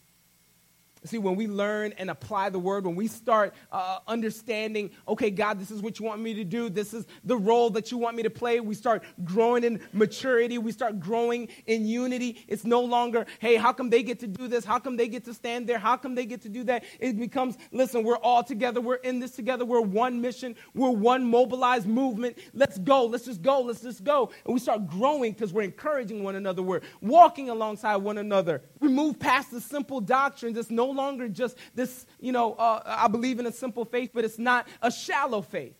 See, 1.05 1.19
when 1.19 1.35
we 1.35 1.49
learn 1.49 1.93
and 1.99 2.11
apply 2.11 2.51
the 2.51 2.61
word, 2.61 2.87
when 2.87 2.95
we 2.95 3.09
start 3.09 3.55
uh, 3.73 3.99
understanding, 4.07 4.91
okay, 5.09 5.31
God, 5.31 5.59
this 5.59 5.73
is 5.73 5.83
what 5.83 5.99
you 5.99 6.07
want 6.07 6.21
me 6.21 6.35
to 6.35 6.45
do, 6.45 6.71
this 6.71 6.95
is 6.95 7.07
the 7.25 7.37
role 7.37 7.71
that 7.71 7.91
you 7.91 7.99
want 7.99 8.17
me 8.17 8.23
to 8.23 8.31
play, 8.31 8.61
we 8.61 8.77
start 8.77 9.03
growing 9.25 9.65
in 9.65 9.81
maturity, 9.93 10.59
we 10.59 10.71
start 10.71 11.01
growing 11.01 11.49
in 11.67 11.87
unity. 11.87 12.45
It's 12.47 12.65
no 12.65 12.83
longer, 12.83 13.27
hey, 13.41 13.57
how 13.57 13.73
come 13.73 13.91
they 13.91 14.05
get 14.05 14.21
to 14.21 14.29
do 14.29 14.47
this? 14.47 14.65
How 14.65 14.79
come 14.79 14.97
they 14.97 15.09
get 15.09 15.25
to 15.25 15.35
stand 15.35 15.67
there? 15.67 15.79
How 15.79 15.97
come 15.97 16.15
they 16.15 16.25
get 16.25 16.43
to 16.43 16.49
do 16.49 16.63
that? 16.65 16.85
It 17.01 17.19
becomes, 17.19 17.59
listen, 17.73 18.05
we're 18.05 18.19
all 18.19 18.45
together, 18.45 18.81
we're 18.81 18.95
in 18.97 19.19
this 19.19 19.33
together, 19.33 19.65
we're 19.65 19.81
one 19.81 20.21
mission, 20.21 20.55
we're 20.73 20.91
one 20.91 21.25
mobilized 21.25 21.89
movement. 21.89 22.39
Let's 22.55 22.79
go, 22.79 23.07
let's 23.07 23.25
just 23.25 23.43
go, 23.43 23.61
let's 23.63 23.81
just 23.81 24.05
go. 24.05 24.31
And 24.45 24.55
we 24.55 24.61
start 24.61 24.87
growing 24.87 25.33
because 25.33 25.53
we're 25.53 25.63
encouraging 25.63 26.23
one 26.23 26.37
another, 26.37 26.63
we're 26.63 26.83
walking 27.01 27.51
alongside 27.51 27.97
one 27.97 28.19
another. 28.19 28.63
We 28.79 28.89
move 28.89 29.19
past 29.19 29.51
the 29.51 29.61
simple 29.61 30.01
doctrines. 30.01 30.57
It's 30.57 30.71
no 30.71 30.92
longer 30.93 31.29
just 31.29 31.57
this, 31.75 32.07
you 32.21 32.33
know, 32.33 32.55
uh, 32.55 32.83
I 32.85 33.09
believe 33.09 33.41
in 33.41 33.47
a 33.47 33.53
simple 33.53 33.85
faith, 33.85 34.11
but 34.15 34.25
it's 34.25 34.39
not 34.39 34.69
a 34.81 34.91
shallow 34.91 35.43
faith. 35.43 35.75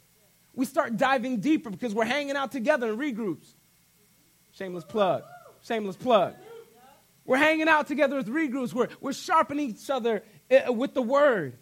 We 0.55 0.67
start 0.67 0.97
diving 0.97 1.41
deeper 1.41 1.71
because 1.71 1.95
we're 1.95 2.05
hanging 2.05 2.37
out 2.37 2.53
together 2.53 2.93
in 2.93 2.99
regroups. 2.99 3.55
Shameless 4.53 4.85
plug. 4.85 5.23
Shameless 5.63 5.97
plug. 5.97 6.35
We're 7.25 7.39
hanging 7.39 7.69
out 7.69 7.87
together 7.87 8.17
with 8.17 8.29
regroups. 8.29 8.73
We're, 8.75 8.89
we're 9.01 9.13
sharpening 9.13 9.71
each 9.71 9.89
other 9.89 10.25
uh, 10.51 10.73
with 10.73 10.93
the 10.95 11.03
word. 11.03 11.57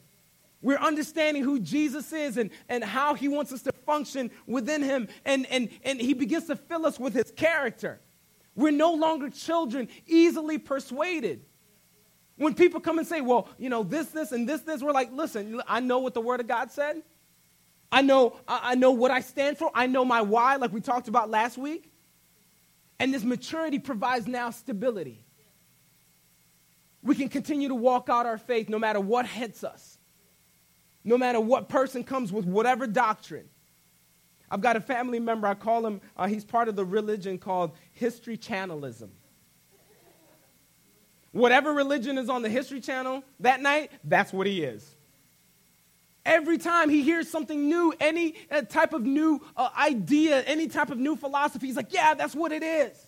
We're 0.62 0.78
understanding 0.78 1.42
who 1.42 1.60
Jesus 1.60 2.12
is 2.12 2.36
and, 2.36 2.50
and 2.68 2.82
how 2.82 3.14
he 3.14 3.28
wants 3.28 3.52
us 3.52 3.62
to 3.62 3.72
function 3.72 4.30
within 4.46 4.82
him. 4.82 5.08
And, 5.24 5.46
and, 5.46 5.68
and 5.84 6.00
he 6.00 6.14
begins 6.14 6.46
to 6.46 6.56
fill 6.56 6.86
us 6.86 6.98
with 6.98 7.14
his 7.14 7.30
character. 7.30 8.00
We're 8.54 8.72
no 8.72 8.92
longer 8.92 9.30
children 9.30 9.88
easily 10.06 10.58
persuaded. 10.58 11.44
When 12.40 12.54
people 12.54 12.80
come 12.80 12.98
and 12.98 13.06
say, 13.06 13.20
well, 13.20 13.48
you 13.58 13.68
know, 13.68 13.82
this, 13.82 14.06
this, 14.06 14.32
and 14.32 14.48
this, 14.48 14.62
this, 14.62 14.80
we're 14.80 14.92
like, 14.92 15.12
listen, 15.12 15.60
I 15.68 15.80
know 15.80 15.98
what 15.98 16.14
the 16.14 16.22
Word 16.22 16.40
of 16.40 16.48
God 16.48 16.72
said. 16.72 17.02
I 17.92 18.00
know, 18.00 18.34
I 18.48 18.76
know 18.76 18.92
what 18.92 19.10
I 19.10 19.20
stand 19.20 19.58
for. 19.58 19.70
I 19.74 19.86
know 19.86 20.06
my 20.06 20.22
why, 20.22 20.56
like 20.56 20.72
we 20.72 20.80
talked 20.80 21.06
about 21.06 21.28
last 21.28 21.58
week. 21.58 21.92
And 22.98 23.12
this 23.12 23.24
maturity 23.24 23.78
provides 23.78 24.26
now 24.26 24.48
stability. 24.52 25.22
We 27.02 27.14
can 27.14 27.28
continue 27.28 27.68
to 27.68 27.74
walk 27.74 28.08
out 28.08 28.24
our 28.24 28.38
faith 28.38 28.70
no 28.70 28.78
matter 28.78 29.00
what 29.00 29.26
hits 29.26 29.62
us, 29.62 29.98
no 31.04 31.18
matter 31.18 31.40
what 31.42 31.68
person 31.68 32.02
comes 32.02 32.32
with 32.32 32.46
whatever 32.46 32.86
doctrine. 32.86 33.50
I've 34.50 34.62
got 34.62 34.76
a 34.76 34.80
family 34.80 35.20
member, 35.20 35.46
I 35.46 35.52
call 35.52 35.84
him, 35.84 36.00
uh, 36.16 36.26
he's 36.26 36.46
part 36.46 36.68
of 36.68 36.76
the 36.76 36.86
religion 36.86 37.36
called 37.36 37.72
History 37.92 38.38
Channelism. 38.38 39.10
Whatever 41.32 41.72
religion 41.72 42.18
is 42.18 42.28
on 42.28 42.42
the 42.42 42.48
History 42.48 42.80
Channel 42.80 43.22
that 43.40 43.60
night, 43.60 43.92
that's 44.04 44.32
what 44.32 44.46
he 44.46 44.62
is. 44.62 44.96
Every 46.26 46.58
time 46.58 46.90
he 46.90 47.02
hears 47.02 47.30
something 47.30 47.68
new, 47.68 47.94
any 47.98 48.34
uh, 48.50 48.62
type 48.62 48.92
of 48.92 49.02
new 49.02 49.40
uh, 49.56 49.70
idea, 49.78 50.42
any 50.42 50.66
type 50.66 50.90
of 50.90 50.98
new 50.98 51.16
philosophy, 51.16 51.66
he's 51.66 51.76
like, 51.76 51.92
yeah, 51.92 52.14
that's 52.14 52.34
what 52.34 52.52
it 52.52 52.62
is. 52.62 53.06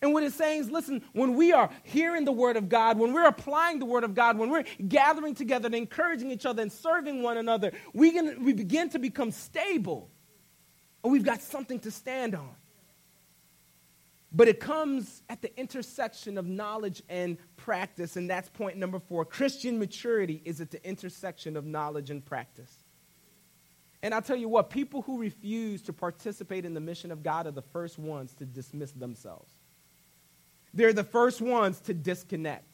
And 0.00 0.12
what 0.12 0.22
it's 0.22 0.36
saying 0.36 0.60
is, 0.60 0.70
listen, 0.70 1.02
when 1.12 1.34
we 1.34 1.52
are 1.52 1.70
hearing 1.82 2.24
the 2.24 2.32
Word 2.32 2.56
of 2.56 2.68
God, 2.68 2.98
when 2.98 3.12
we're 3.12 3.26
applying 3.26 3.78
the 3.78 3.86
Word 3.86 4.04
of 4.04 4.14
God, 4.14 4.38
when 4.38 4.50
we're 4.50 4.64
gathering 4.86 5.34
together 5.34 5.66
and 5.66 5.74
encouraging 5.74 6.30
each 6.30 6.46
other 6.46 6.62
and 6.62 6.70
serving 6.70 7.22
one 7.22 7.38
another, 7.38 7.72
we, 7.92 8.10
can, 8.10 8.44
we 8.44 8.52
begin 8.52 8.90
to 8.90 8.98
become 8.98 9.30
stable. 9.30 10.10
And 11.02 11.12
we've 11.12 11.24
got 11.24 11.42
something 11.42 11.80
to 11.80 11.90
stand 11.90 12.34
on. 12.34 12.54
But 14.36 14.48
it 14.48 14.58
comes 14.58 15.22
at 15.28 15.42
the 15.42 15.56
intersection 15.58 16.36
of 16.36 16.46
knowledge 16.46 17.02
and 17.08 17.38
practice, 17.56 18.16
and 18.16 18.28
that's 18.28 18.48
point 18.48 18.76
number 18.76 18.98
four. 18.98 19.24
Christian 19.24 19.78
maturity 19.78 20.42
is 20.44 20.60
at 20.60 20.72
the 20.72 20.84
intersection 20.86 21.56
of 21.56 21.64
knowledge 21.64 22.10
and 22.10 22.24
practice. 22.24 22.74
And 24.02 24.12
I'll 24.12 24.22
tell 24.22 24.36
you 24.36 24.48
what, 24.48 24.70
people 24.70 25.02
who 25.02 25.18
refuse 25.18 25.82
to 25.82 25.92
participate 25.92 26.64
in 26.64 26.74
the 26.74 26.80
mission 26.80 27.12
of 27.12 27.22
God 27.22 27.46
are 27.46 27.52
the 27.52 27.62
first 27.62 27.98
ones 27.98 28.34
to 28.34 28.44
dismiss 28.44 28.90
themselves. 28.90 29.52
They're 30.74 30.92
the 30.92 31.04
first 31.04 31.40
ones 31.40 31.78
to 31.82 31.94
disconnect. 31.94 32.73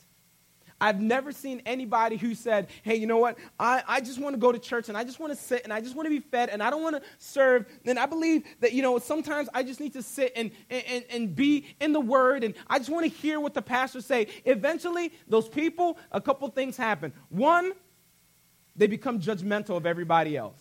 I've 0.81 1.01
never 1.01 1.31
seen 1.33 1.61
anybody 1.67 2.17
who 2.17 2.35
said, 2.35 2.69
hey, 2.83 2.97
you 2.97 3.07
know 3.07 3.19
what? 3.19 3.39
I, 3.59 3.83
I 3.87 4.01
just 4.01 4.19
want 4.19 4.35
to 4.35 4.41
go 4.41 4.51
to 4.51 4.59
church 4.59 4.89
and 4.89 4.97
I 4.97 5.05
just 5.05 5.21
want 5.21 5.33
to 5.33 5.39
sit 5.39 5.65
and 5.65 5.73
I 5.73 5.81
just 5.81 5.95
want 5.95 6.07
to 6.07 6.11
be 6.11 6.21
fed 6.21 6.49
and 6.49 6.63
I 6.63 6.71
don't 6.71 6.83
want 6.83 6.97
to 6.97 7.03
serve. 7.19 7.67
And 7.85 7.99
I 7.99 8.07
believe 8.07 8.45
that, 8.61 8.73
you 8.73 8.83
know, 8.83 8.99
sometimes 8.99 9.49
I 9.53 9.63
just 9.63 9.81
need 9.81 9.93
to 9.93 10.03
sit 10.03 10.33
and, 10.35 10.51
and, 10.71 11.05
and 11.11 11.37
be 11.37 11.67
in 11.81 11.93
the 11.93 12.01
word 12.01 12.45
and 12.45 12.55
I 12.67 12.79
just 12.79 12.91
want 12.91 13.05
to 13.05 13.11
hear 13.11 13.41
what 13.41 13.53
the 13.53 13.63
pastor 13.63 14.01
say. 14.01 14.29
Eventually, 14.45 15.13
those 15.29 15.49
people, 15.49 15.99
a 16.13 16.21
couple 16.21 16.49
things 16.49 16.77
happen. 16.77 17.13
One, 17.29 17.73
they 18.75 18.87
become 18.87 19.21
judgmental 19.21 19.77
of 19.77 19.85
everybody 19.85 20.37
else. 20.37 20.59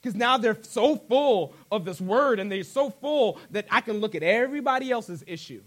Because 0.00 0.14
now 0.14 0.38
they're 0.38 0.56
so 0.62 0.96
full 0.96 1.54
of 1.70 1.84
this 1.84 2.00
word 2.00 2.38
and 2.38 2.50
they're 2.50 2.62
so 2.62 2.88
full 2.88 3.38
that 3.50 3.66
I 3.70 3.80
can 3.80 3.98
look 3.98 4.14
at 4.14 4.22
everybody 4.22 4.90
else's 4.90 5.24
issue. 5.26 5.62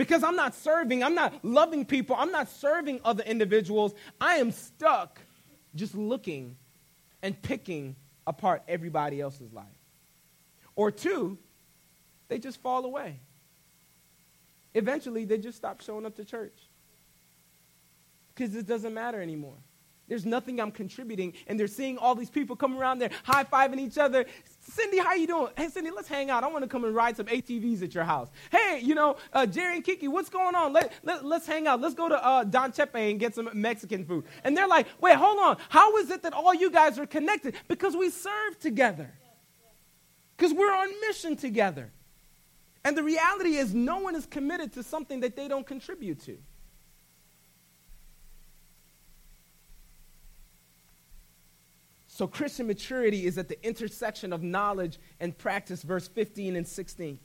Because 0.00 0.24
I'm 0.24 0.34
not 0.34 0.54
serving, 0.54 1.04
I'm 1.04 1.14
not 1.14 1.44
loving 1.44 1.84
people, 1.84 2.16
I'm 2.18 2.32
not 2.32 2.48
serving 2.48 3.02
other 3.04 3.22
individuals. 3.22 3.92
I 4.18 4.36
am 4.36 4.50
stuck 4.50 5.20
just 5.74 5.94
looking 5.94 6.56
and 7.22 7.40
picking 7.42 7.96
apart 8.26 8.62
everybody 8.66 9.20
else's 9.20 9.52
life. 9.52 9.66
Or 10.74 10.90
two, 10.90 11.36
they 12.28 12.38
just 12.38 12.62
fall 12.62 12.86
away. 12.86 13.20
Eventually, 14.72 15.26
they 15.26 15.36
just 15.36 15.58
stop 15.58 15.82
showing 15.82 16.06
up 16.06 16.16
to 16.16 16.24
church 16.24 16.58
because 18.34 18.56
it 18.56 18.66
doesn't 18.66 18.94
matter 18.94 19.20
anymore. 19.20 19.58
There's 20.10 20.26
nothing 20.26 20.60
I'm 20.60 20.72
contributing, 20.72 21.34
and 21.46 21.58
they're 21.58 21.68
seeing 21.68 21.96
all 21.96 22.16
these 22.16 22.30
people 22.30 22.56
come 22.56 22.76
around 22.76 22.98
there 22.98 23.10
high 23.22 23.44
fiving 23.44 23.78
each 23.78 23.96
other. 23.96 24.26
Cindy, 24.58 24.98
how 24.98 25.14
you 25.14 25.28
doing? 25.28 25.52
Hey, 25.56 25.68
Cindy, 25.68 25.92
let's 25.92 26.08
hang 26.08 26.30
out. 26.30 26.42
I 26.42 26.48
want 26.48 26.64
to 26.64 26.68
come 26.68 26.84
and 26.84 26.92
ride 26.92 27.16
some 27.16 27.26
ATVs 27.26 27.84
at 27.84 27.94
your 27.94 28.02
house. 28.02 28.28
Hey, 28.50 28.80
you 28.82 28.96
know, 28.96 29.18
uh, 29.32 29.46
Jerry 29.46 29.76
and 29.76 29.84
Kiki, 29.84 30.08
what's 30.08 30.28
going 30.28 30.56
on? 30.56 30.72
Let, 30.72 30.92
let, 31.04 31.24
us 31.24 31.46
hang 31.46 31.68
out. 31.68 31.80
Let's 31.80 31.94
go 31.94 32.08
to 32.08 32.26
uh, 32.26 32.42
Don 32.42 32.72
Chepe 32.72 32.96
and 32.96 33.20
get 33.20 33.36
some 33.36 33.50
Mexican 33.54 34.04
food. 34.04 34.24
And 34.42 34.56
they're 34.56 34.66
like, 34.66 34.88
wait, 35.00 35.14
hold 35.14 35.38
on. 35.38 35.58
How 35.68 35.96
is 35.98 36.10
it 36.10 36.22
that 36.22 36.32
all 36.32 36.52
you 36.52 36.72
guys 36.72 36.98
are 36.98 37.06
connected? 37.06 37.54
Because 37.68 37.94
we 37.94 38.10
serve 38.10 38.58
together, 38.58 39.12
because 40.36 40.52
we're 40.52 40.74
on 40.74 40.88
mission 41.06 41.36
together. 41.36 41.92
And 42.84 42.96
the 42.96 43.04
reality 43.04 43.50
is, 43.50 43.74
no 43.74 43.98
one 43.98 44.16
is 44.16 44.26
committed 44.26 44.72
to 44.72 44.82
something 44.82 45.20
that 45.20 45.36
they 45.36 45.46
don't 45.46 45.66
contribute 45.66 46.20
to. 46.22 46.36
So, 52.20 52.26
Christian 52.26 52.66
maturity 52.66 53.24
is 53.24 53.38
at 53.38 53.48
the 53.48 53.66
intersection 53.66 54.34
of 54.34 54.42
knowledge 54.42 54.98
and 55.20 55.38
practice, 55.38 55.82
verse 55.82 56.06
15 56.06 56.54
and 56.54 56.68
16. 56.68 57.18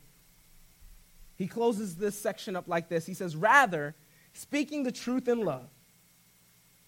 He 1.35 1.47
closes 1.47 1.97
this 1.97 2.17
section 2.17 2.55
up 2.55 2.69
like 2.69 2.87
this 2.87 3.05
He 3.05 3.13
says, 3.13 3.35
Rather, 3.35 3.93
speaking 4.31 4.83
the 4.83 4.93
truth 4.93 5.27
in 5.27 5.41
love, 5.41 5.67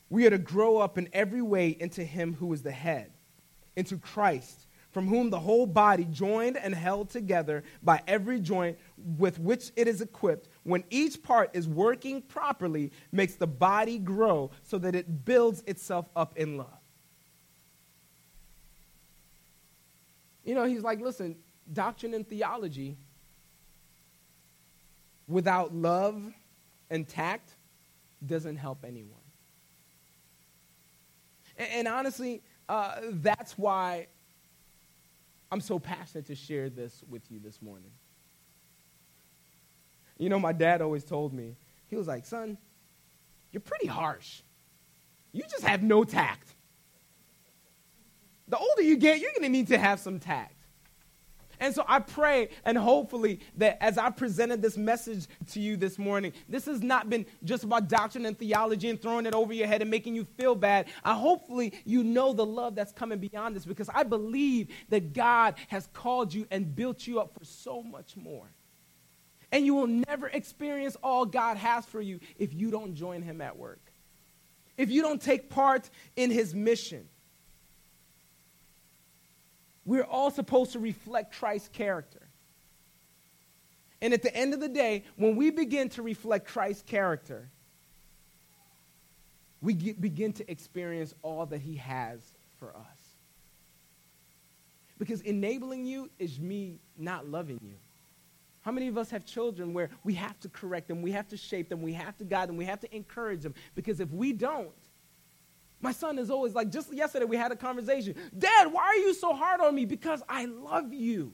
we 0.10 0.26
are 0.26 0.30
to 0.30 0.38
grow 0.38 0.78
up 0.78 0.98
in 0.98 1.10
every 1.12 1.42
way 1.42 1.76
into 1.78 2.02
Him 2.02 2.36
who 2.36 2.54
is 2.54 2.62
the 2.62 2.72
head, 2.72 3.12
into 3.76 3.98
Christ, 3.98 4.68
from 4.92 5.10
whom 5.10 5.30
the 5.30 5.42
whole 5.42 5.66
body, 5.68 6.06
joined 6.06 6.56
and 6.56 6.74
held 6.74 7.10
together 7.10 7.66
by 7.84 8.02
every 8.08 8.40
joint 8.40 8.78
with 9.18 9.38
which 9.38 9.74
it 9.76 9.86
is 9.86 10.00
equipped, 10.00 10.48
when 10.64 10.86
each 10.90 11.22
part 11.22 11.50
is 11.52 11.68
working 11.68 12.22
properly, 12.22 12.94
makes 13.12 13.36
the 13.36 13.48
body 13.48 14.00
grow 14.00 14.50
so 14.64 14.78
that 14.78 14.96
it 14.96 15.26
builds 15.26 15.62
itself 15.68 16.08
up 16.16 16.38
in 16.38 16.56
love. 16.56 16.77
You 20.48 20.56
know, 20.56 20.64
he's 20.64 20.82
like, 20.82 21.02
listen, 21.02 21.36
doctrine 21.72 22.14
and 22.14 22.26
theology 22.26 22.96
without 25.28 25.76
love 25.76 26.24
and 26.90 27.06
tact 27.06 27.50
doesn't 28.26 28.56
help 28.56 28.86
anyone. 28.88 29.20
And, 31.58 31.68
and 31.74 31.88
honestly, 31.90 32.42
uh, 32.70 32.96
that's 33.12 33.58
why 33.58 34.08
I'm 35.52 35.60
so 35.60 35.80
passionate 35.80 36.28
to 36.28 36.36
share 36.36 36.70
this 36.70 37.04
with 37.10 37.30
you 37.30 37.40
this 37.40 37.62
morning. 37.62 37.92
You 40.18 40.30
know, 40.30 40.40
my 40.40 40.54
dad 40.54 40.82
always 40.82 41.04
told 41.04 41.34
me, 41.34 41.58
he 41.90 41.98
was 41.98 42.08
like, 42.08 42.26
son, 42.26 42.58
you're 43.52 43.60
pretty 43.60 43.88
harsh. 43.88 44.44
You 45.34 45.44
just 45.44 45.64
have 45.64 45.84
no 45.84 46.06
tact. 46.06 46.48
The 48.48 48.58
older 48.58 48.82
you 48.82 48.98
get, 48.98 49.20
you're 49.20 49.32
going 49.32 49.44
to 49.44 49.50
need 49.50 49.68
to 49.68 49.78
have 49.78 50.00
some 50.00 50.20
tact. 50.20 50.54
And 51.60 51.74
so 51.74 51.84
I 51.88 52.00
pray 52.00 52.50
and 52.66 52.78
hopefully 52.78 53.40
that 53.58 53.84
as 53.84 53.98
I 53.98 54.12
presented 54.12 54.62
this 54.62 54.78
message 54.78 55.26
to 55.54 55.60
you 55.60 55.76
this 55.76 55.98
morning, 55.98 56.34
this 56.48 56.66
has 56.66 56.84
not 56.84 57.10
been 57.10 57.26
just 57.44 57.64
about 57.64 57.90
doctrine 57.90 58.28
and 58.28 58.38
theology 58.38 58.90
and 58.92 59.02
throwing 59.02 59.26
it 59.26 59.34
over 59.34 59.52
your 59.52 59.66
head 59.66 59.82
and 59.82 59.90
making 59.90 60.14
you 60.14 60.24
feel 60.24 60.54
bad. 60.54 60.86
I 61.04 61.16
hopefully 61.16 61.74
you 61.84 62.04
know 62.04 62.32
the 62.32 62.46
love 62.46 62.76
that's 62.76 62.92
coming 62.92 63.18
beyond 63.18 63.56
this 63.56 63.66
because 63.66 63.90
I 63.92 64.04
believe 64.04 64.68
that 64.90 65.14
God 65.14 65.56
has 65.70 65.90
called 65.94 66.32
you 66.32 66.46
and 66.52 66.76
built 66.76 67.08
you 67.08 67.20
up 67.20 67.34
for 67.38 67.44
so 67.44 67.82
much 67.82 68.16
more. 68.16 68.46
And 69.52 69.66
you 69.66 69.74
will 69.74 69.88
never 69.88 70.28
experience 70.28 70.96
all 71.02 71.26
God 71.26 71.58
has 71.58 71.86
for 71.88 72.02
you 72.02 72.20
if 72.38 72.54
you 72.54 72.70
don't 72.70 72.94
join 72.94 73.24
him 73.24 73.42
at 73.42 73.58
work. 73.58 73.82
if 74.78 74.92
you 74.92 75.02
don't 75.02 75.22
take 75.22 75.50
part 75.50 75.90
in 76.16 76.30
his 76.32 76.54
mission. 76.54 77.10
We're 79.88 80.04
all 80.04 80.30
supposed 80.30 80.74
to 80.74 80.80
reflect 80.80 81.34
Christ's 81.34 81.70
character. 81.70 82.28
And 84.02 84.14
at 84.14 84.22
the 84.22 84.36
end 84.36 84.54
of 84.54 84.60
the 84.60 84.68
day, 84.68 85.06
when 85.16 85.38
we 85.38 85.50
begin 85.50 85.88
to 85.90 86.02
reflect 86.04 86.46
Christ's 86.46 86.84
character, 86.84 87.50
we 89.62 89.74
get, 89.74 90.00
begin 90.00 90.34
to 90.34 90.52
experience 90.52 91.16
all 91.24 91.46
that 91.48 91.62
he 91.62 91.78
has 91.78 92.20
for 92.60 92.76
us. 92.76 93.16
Because 95.00 95.22
enabling 95.22 95.86
you 95.86 96.10
is 96.20 96.38
me 96.38 96.80
not 96.98 97.30
loving 97.30 97.60
you. 97.64 97.76
How 98.62 98.72
many 98.72 98.90
of 98.90 98.98
us 98.98 99.10
have 99.12 99.26
children 99.26 99.74
where 99.74 99.90
we 100.04 100.14
have 100.16 100.38
to 100.42 100.50
correct 100.50 100.90
them, 100.90 101.02
we 101.02 101.14
have 101.14 101.30
to 101.30 101.38
shape 101.38 101.70
them, 101.70 101.82
we 101.82 101.94
have 101.94 102.18
to 102.18 102.26
guide 102.26 102.50
them, 102.50 102.58
we 102.58 102.66
have 102.66 102.82
to 102.82 102.94
encourage 102.94 103.42
them? 103.42 103.54
Because 103.74 104.02
if 104.02 104.12
we 104.12 104.34
don't, 104.34 104.87
my 105.80 105.92
son 105.92 106.18
is 106.18 106.30
always 106.30 106.56
like, 106.56 106.72
just 106.72 106.92
yesterday 106.94 107.26
we 107.26 107.38
had 107.38 107.52
a 107.52 107.56
conversation. 107.56 108.16
Dad, 108.38 108.72
why 108.72 108.84
are 108.84 108.96
you 108.96 109.14
so 109.14 109.34
hard 109.34 109.62
on 109.62 109.76
me? 109.76 109.86
Because 109.86 110.24
I 110.28 110.46
love 110.46 110.94
you. 110.94 111.34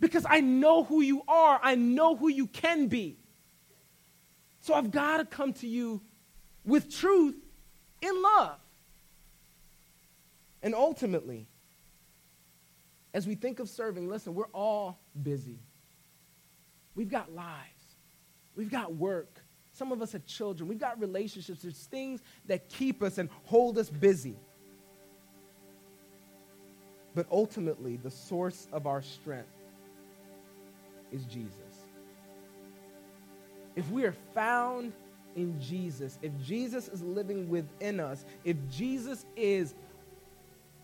Because 0.00 0.26
I 0.28 0.40
know 0.40 0.82
who 0.82 1.00
you 1.00 1.22
are, 1.28 1.60
I 1.62 1.76
know 1.76 2.16
who 2.16 2.28
you 2.28 2.46
can 2.46 2.88
be. 2.88 3.16
So 4.60 4.74
I've 4.74 4.90
got 4.90 5.18
to 5.18 5.24
come 5.24 5.52
to 5.54 5.68
you 5.68 6.00
with 6.64 6.94
truth 6.94 7.36
in 8.02 8.22
love. 8.22 8.58
And 10.62 10.74
ultimately, 10.74 11.46
as 13.12 13.26
we 13.26 13.34
think 13.34 13.60
of 13.60 13.68
serving, 13.68 14.08
listen, 14.08 14.34
we're 14.34 14.46
all 14.52 14.98
busy. 15.22 15.58
We've 16.96 17.10
got 17.10 17.32
lives, 17.32 17.94
we've 18.56 18.70
got 18.70 18.94
work. 18.94 19.43
Some 19.74 19.90
of 19.90 20.00
us 20.00 20.14
are 20.14 20.20
children, 20.20 20.68
we've 20.68 20.78
got 20.78 21.00
relationships. 21.00 21.62
There's 21.62 21.86
things 21.86 22.22
that 22.46 22.68
keep 22.68 23.02
us 23.02 23.18
and 23.18 23.28
hold 23.42 23.76
us 23.76 23.90
busy. 23.90 24.36
But 27.14 27.26
ultimately, 27.30 27.96
the 27.96 28.10
source 28.10 28.68
of 28.72 28.86
our 28.86 29.02
strength 29.02 29.48
is 31.12 31.24
Jesus. 31.24 31.52
If 33.74 33.90
we 33.90 34.04
are 34.04 34.14
found 34.32 34.92
in 35.34 35.60
Jesus, 35.60 36.20
if 36.22 36.30
Jesus 36.40 36.86
is 36.86 37.02
living 37.02 37.48
within 37.48 37.98
us, 37.98 38.24
if 38.44 38.56
Jesus 38.70 39.26
is 39.36 39.74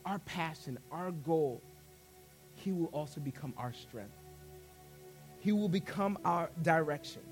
our 0.05 0.19
passion, 0.21 0.79
our 0.91 1.13
goal, 1.13 1.63
He 2.57 2.73
will 2.73 2.87
also 2.87 3.21
become 3.21 3.55
our 3.57 3.73
strength. 3.73 4.17
He 5.39 5.53
will 5.53 5.69
become 5.69 6.19
our 6.25 6.51
direction. 6.63 7.23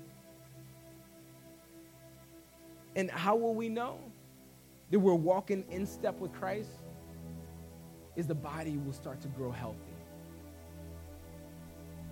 And 2.95 3.09
how 3.09 3.35
will 3.35 3.53
we 3.53 3.69
know 3.69 3.99
that 4.91 4.99
we're 4.99 5.13
walking 5.13 5.63
in 5.69 5.85
step 5.85 6.19
with 6.19 6.33
Christ? 6.33 6.69
Is 8.15 8.27
the 8.27 8.35
body 8.35 8.77
will 8.77 8.93
start 8.93 9.21
to 9.21 9.27
grow 9.29 9.51
healthy. 9.51 9.79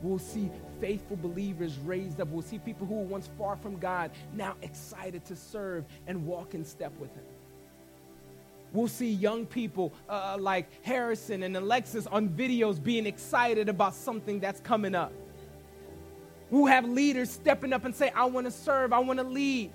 We'll 0.02 0.20
see 0.20 0.50
faithful 0.80 1.18
believers 1.18 1.78
raised 1.80 2.22
up. 2.22 2.28
We'll 2.28 2.44
see 2.44 2.60
people 2.60 2.86
who 2.86 2.96
were 2.96 3.06
once 3.06 3.30
far 3.38 3.56
from 3.58 3.78
God 3.78 4.12
now 4.34 4.56
excited 4.62 5.26
to 5.26 5.36
serve 5.36 5.86
and 6.06 6.26
walk 6.26 6.54
in 6.54 6.64
step 6.64 6.94
with 7.00 7.14
Him. 7.16 7.24
We'll 8.74 8.88
see 8.88 9.12
young 9.12 9.46
people 9.46 9.94
uh, 10.08 10.38
like 10.40 10.68
Harrison 10.86 11.44
and 11.44 11.58
Alexis 11.58 12.06
on 12.06 12.30
videos 12.30 12.82
being 12.82 13.06
excited 13.06 13.70
about 13.70 13.96
something 13.96 14.40
that's 14.40 14.60
coming 14.60 14.94
up. 14.94 15.14
We'll 16.50 16.66
have 16.68 16.88
leaders 16.88 17.32
stepping 17.32 17.74
up 17.74 17.86
and 17.86 17.96
say, 17.96 18.10
I 18.10 18.26
want 18.26 18.46
to 18.46 18.52
serve, 18.52 18.94
I 18.94 19.00
want 19.00 19.20
to 19.20 19.26
lead. 19.26 19.72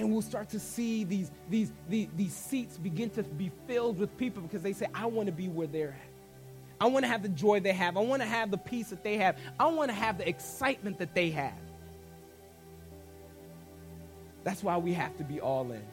And 0.00 0.10
we'll 0.10 0.22
start 0.22 0.48
to 0.50 0.58
see 0.58 1.04
these, 1.04 1.30
these, 1.50 1.70
these, 1.86 2.08
these 2.16 2.32
seats 2.32 2.78
begin 2.78 3.10
to 3.10 3.22
be 3.22 3.52
filled 3.66 3.98
with 3.98 4.16
people 4.16 4.40
because 4.40 4.62
they 4.62 4.72
say, 4.72 4.86
I 4.94 5.04
want 5.04 5.26
to 5.26 5.32
be 5.32 5.48
where 5.48 5.66
they're 5.66 5.90
at. 5.90 6.80
I 6.80 6.86
want 6.86 7.04
to 7.04 7.08
have 7.10 7.22
the 7.22 7.28
joy 7.28 7.60
they 7.60 7.74
have. 7.74 7.98
I 7.98 8.00
want 8.00 8.22
to 8.22 8.26
have 8.26 8.50
the 8.50 8.56
peace 8.56 8.88
that 8.88 9.04
they 9.04 9.18
have. 9.18 9.36
I 9.58 9.66
want 9.66 9.90
to 9.90 9.94
have 9.94 10.16
the 10.16 10.26
excitement 10.26 11.00
that 11.00 11.14
they 11.14 11.28
have. 11.32 11.52
That's 14.42 14.62
why 14.62 14.78
we 14.78 14.94
have 14.94 15.14
to 15.18 15.22
be 15.22 15.38
all 15.38 15.70
in. 15.70 15.84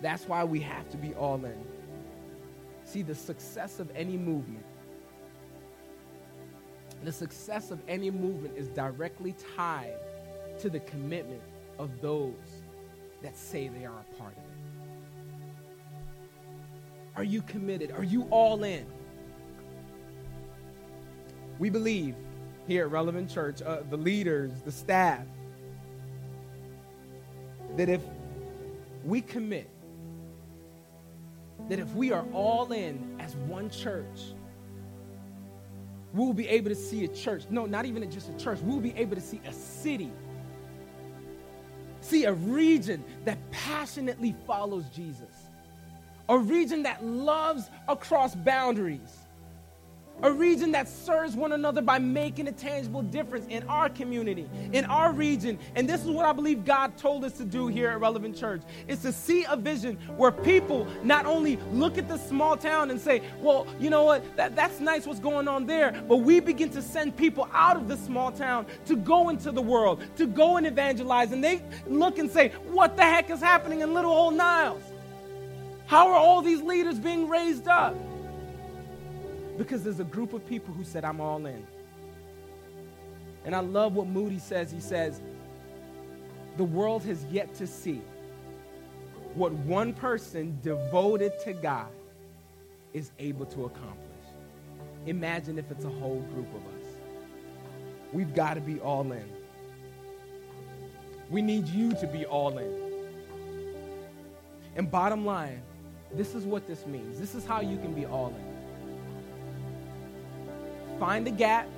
That's 0.00 0.26
why 0.26 0.42
we 0.42 0.58
have 0.62 0.90
to 0.90 0.96
be 0.96 1.14
all 1.14 1.44
in. 1.44 1.64
See, 2.82 3.02
the 3.02 3.14
success 3.14 3.78
of 3.78 3.88
any 3.94 4.16
movement, 4.16 4.66
the 7.04 7.12
success 7.12 7.70
of 7.70 7.78
any 7.86 8.10
movement 8.10 8.56
is 8.56 8.66
directly 8.70 9.36
tied 9.54 9.94
to 10.58 10.68
the 10.68 10.80
commitment 10.80 11.42
of 11.78 12.00
those 12.00 12.62
that 13.22 13.36
say 13.36 13.68
they 13.68 13.84
are 13.84 14.00
a 14.00 14.14
part 14.18 14.32
of 14.32 14.38
it. 14.38 14.56
Are 17.16 17.24
you 17.24 17.42
committed? 17.42 17.92
Are 17.92 18.04
you 18.04 18.22
all 18.30 18.64
in? 18.64 18.86
We 21.58 21.70
believe 21.70 22.14
here 22.66 22.84
at 22.84 22.90
Relevant 22.90 23.30
Church, 23.30 23.62
uh, 23.62 23.80
the 23.88 23.96
leaders, 23.96 24.52
the 24.64 24.72
staff, 24.72 25.24
that 27.76 27.88
if 27.88 28.02
we 29.04 29.20
commit, 29.20 29.70
that 31.68 31.78
if 31.78 31.94
we 31.94 32.12
are 32.12 32.26
all 32.32 32.72
in 32.72 33.16
as 33.18 33.34
one 33.36 33.70
church, 33.70 34.34
we'll 36.12 36.32
be 36.32 36.48
able 36.48 36.68
to 36.68 36.76
see 36.76 37.04
a 37.04 37.08
church. 37.08 37.44
No, 37.50 37.66
not 37.66 37.86
even 37.86 38.08
just 38.10 38.28
a 38.28 38.36
church. 38.36 38.58
We'll 38.60 38.80
be 38.80 38.94
able 38.94 39.14
to 39.14 39.22
see 39.22 39.40
a 39.46 39.52
city, 39.52 40.12
see 42.06 42.24
a 42.24 42.32
region 42.32 43.04
that 43.24 43.38
passionately 43.50 44.34
follows 44.46 44.84
Jesus, 44.94 45.48
a 46.28 46.38
region 46.38 46.82
that 46.84 47.04
loves 47.04 47.70
across 47.88 48.34
boundaries 48.34 49.25
a 50.22 50.32
region 50.32 50.72
that 50.72 50.88
serves 50.88 51.34
one 51.34 51.52
another 51.52 51.82
by 51.82 51.98
making 51.98 52.48
a 52.48 52.52
tangible 52.52 53.02
difference 53.02 53.46
in 53.48 53.62
our 53.68 53.88
community, 53.88 54.48
in 54.72 54.84
our 54.86 55.12
region. 55.12 55.58
And 55.74 55.88
this 55.88 56.02
is 56.02 56.10
what 56.10 56.24
I 56.24 56.32
believe 56.32 56.64
God 56.64 56.96
told 56.96 57.24
us 57.24 57.32
to 57.34 57.44
do 57.44 57.66
here 57.68 57.90
at 57.90 58.00
Relevant 58.00 58.36
Church 58.36 58.62
is 58.88 59.00
to 59.02 59.12
see 59.12 59.44
a 59.44 59.56
vision 59.56 59.96
where 60.16 60.32
people 60.32 60.86
not 61.02 61.26
only 61.26 61.56
look 61.72 61.98
at 61.98 62.08
the 62.08 62.16
small 62.16 62.56
town 62.56 62.90
and 62.90 63.00
say, 63.00 63.22
well, 63.40 63.66
you 63.78 63.90
know 63.90 64.04
what, 64.04 64.36
that, 64.36 64.56
that's 64.56 64.80
nice 64.80 65.06
what's 65.06 65.20
going 65.20 65.48
on 65.48 65.66
there, 65.66 65.92
but 66.08 66.18
we 66.18 66.40
begin 66.40 66.70
to 66.70 66.82
send 66.82 67.16
people 67.16 67.48
out 67.52 67.76
of 67.76 67.88
the 67.88 67.96
small 67.96 68.32
town 68.32 68.66
to 68.86 68.96
go 68.96 69.28
into 69.28 69.52
the 69.52 69.62
world, 69.62 70.02
to 70.16 70.26
go 70.26 70.56
and 70.56 70.66
evangelize. 70.66 71.32
And 71.32 71.44
they 71.44 71.62
look 71.86 72.18
and 72.18 72.30
say, 72.30 72.50
what 72.70 72.96
the 72.96 73.02
heck 73.02 73.30
is 73.30 73.40
happening 73.40 73.80
in 73.80 73.92
Little 73.92 74.12
Old 74.12 74.34
Niles? 74.34 74.82
How 75.86 76.08
are 76.08 76.16
all 76.16 76.42
these 76.42 76.62
leaders 76.62 76.98
being 76.98 77.28
raised 77.28 77.68
up? 77.68 77.94
Because 79.56 79.82
there's 79.82 80.00
a 80.00 80.04
group 80.04 80.32
of 80.32 80.46
people 80.46 80.74
who 80.74 80.84
said, 80.84 81.04
I'm 81.04 81.20
all 81.20 81.44
in. 81.46 81.66
And 83.44 83.54
I 83.54 83.60
love 83.60 83.94
what 83.94 84.06
Moody 84.06 84.38
says. 84.38 84.70
He 84.70 84.80
says, 84.80 85.20
The 86.56 86.64
world 86.64 87.04
has 87.04 87.24
yet 87.26 87.54
to 87.54 87.66
see 87.66 88.02
what 89.34 89.52
one 89.52 89.92
person 89.92 90.58
devoted 90.62 91.32
to 91.44 91.52
God 91.52 91.88
is 92.92 93.12
able 93.18 93.46
to 93.46 93.66
accomplish. 93.66 94.02
Imagine 95.06 95.58
if 95.58 95.70
it's 95.70 95.84
a 95.84 95.90
whole 95.90 96.20
group 96.34 96.48
of 96.54 96.62
us. 96.74 96.86
We've 98.12 98.34
got 98.34 98.54
to 98.54 98.60
be 98.60 98.80
all 98.80 99.12
in. 99.12 99.28
We 101.30 101.42
need 101.42 101.66
you 101.68 101.92
to 101.92 102.06
be 102.06 102.24
all 102.24 102.58
in. 102.58 102.72
And 104.74 104.90
bottom 104.90 105.24
line, 105.24 105.62
this 106.14 106.34
is 106.34 106.44
what 106.44 106.66
this 106.66 106.86
means. 106.86 107.18
This 107.18 107.34
is 107.34 107.44
how 107.44 107.60
you 107.60 107.76
can 107.78 107.94
be 107.94 108.06
all 108.06 108.28
in. 108.28 108.55
Find 110.98 111.26
the 111.26 111.30
gap, 111.30 111.68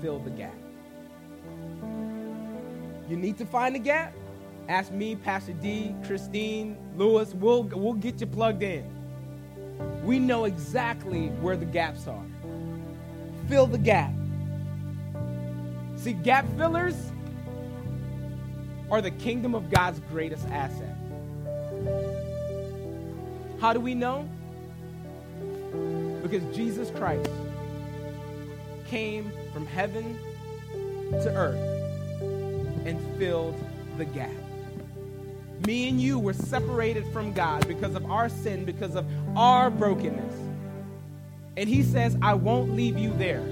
fill 0.00 0.18
the 0.18 0.30
gap. 0.30 0.54
You 3.08 3.16
need 3.16 3.38
to 3.38 3.46
find 3.46 3.74
the 3.74 3.78
gap? 3.80 4.12
Ask 4.68 4.92
me, 4.92 5.16
Pastor 5.16 5.52
D, 5.52 5.94
Christine, 6.06 6.76
Lewis. 6.96 7.34
We'll, 7.34 7.64
we'll 7.64 7.94
get 7.94 8.20
you 8.20 8.26
plugged 8.26 8.62
in. 8.62 8.84
We 10.04 10.18
know 10.18 10.44
exactly 10.44 11.28
where 11.40 11.56
the 11.56 11.64
gaps 11.64 12.06
are. 12.06 12.24
Fill 13.48 13.66
the 13.66 13.78
gap. 13.78 14.12
See, 15.96 16.12
gap 16.12 16.46
fillers 16.56 16.96
are 18.90 19.00
the 19.00 19.10
kingdom 19.10 19.54
of 19.54 19.70
God's 19.70 20.00
greatest 20.10 20.46
asset. 20.48 20.96
How 23.60 23.72
do 23.72 23.80
we 23.80 23.94
know? 23.94 24.28
Because 26.22 26.44
Jesus 26.54 26.90
Christ 26.90 27.28
came 28.90 29.30
from 29.52 29.64
heaven 29.66 30.18
to 31.12 31.32
earth 31.34 31.54
and 32.84 33.00
filled 33.18 33.54
the 33.96 34.04
gap. 34.04 34.30
Me 35.66 35.88
and 35.88 36.00
you 36.00 36.18
were 36.18 36.32
separated 36.32 37.06
from 37.12 37.32
God 37.32 37.66
because 37.68 37.94
of 37.94 38.10
our 38.10 38.28
sin, 38.28 38.64
because 38.64 38.96
of 38.96 39.06
our 39.36 39.70
brokenness. 39.70 40.34
And 41.56 41.68
He 41.68 41.82
says, 41.82 42.16
I 42.20 42.34
won't 42.34 42.74
leave 42.74 42.98
you 42.98 43.12
there. 43.16 43.46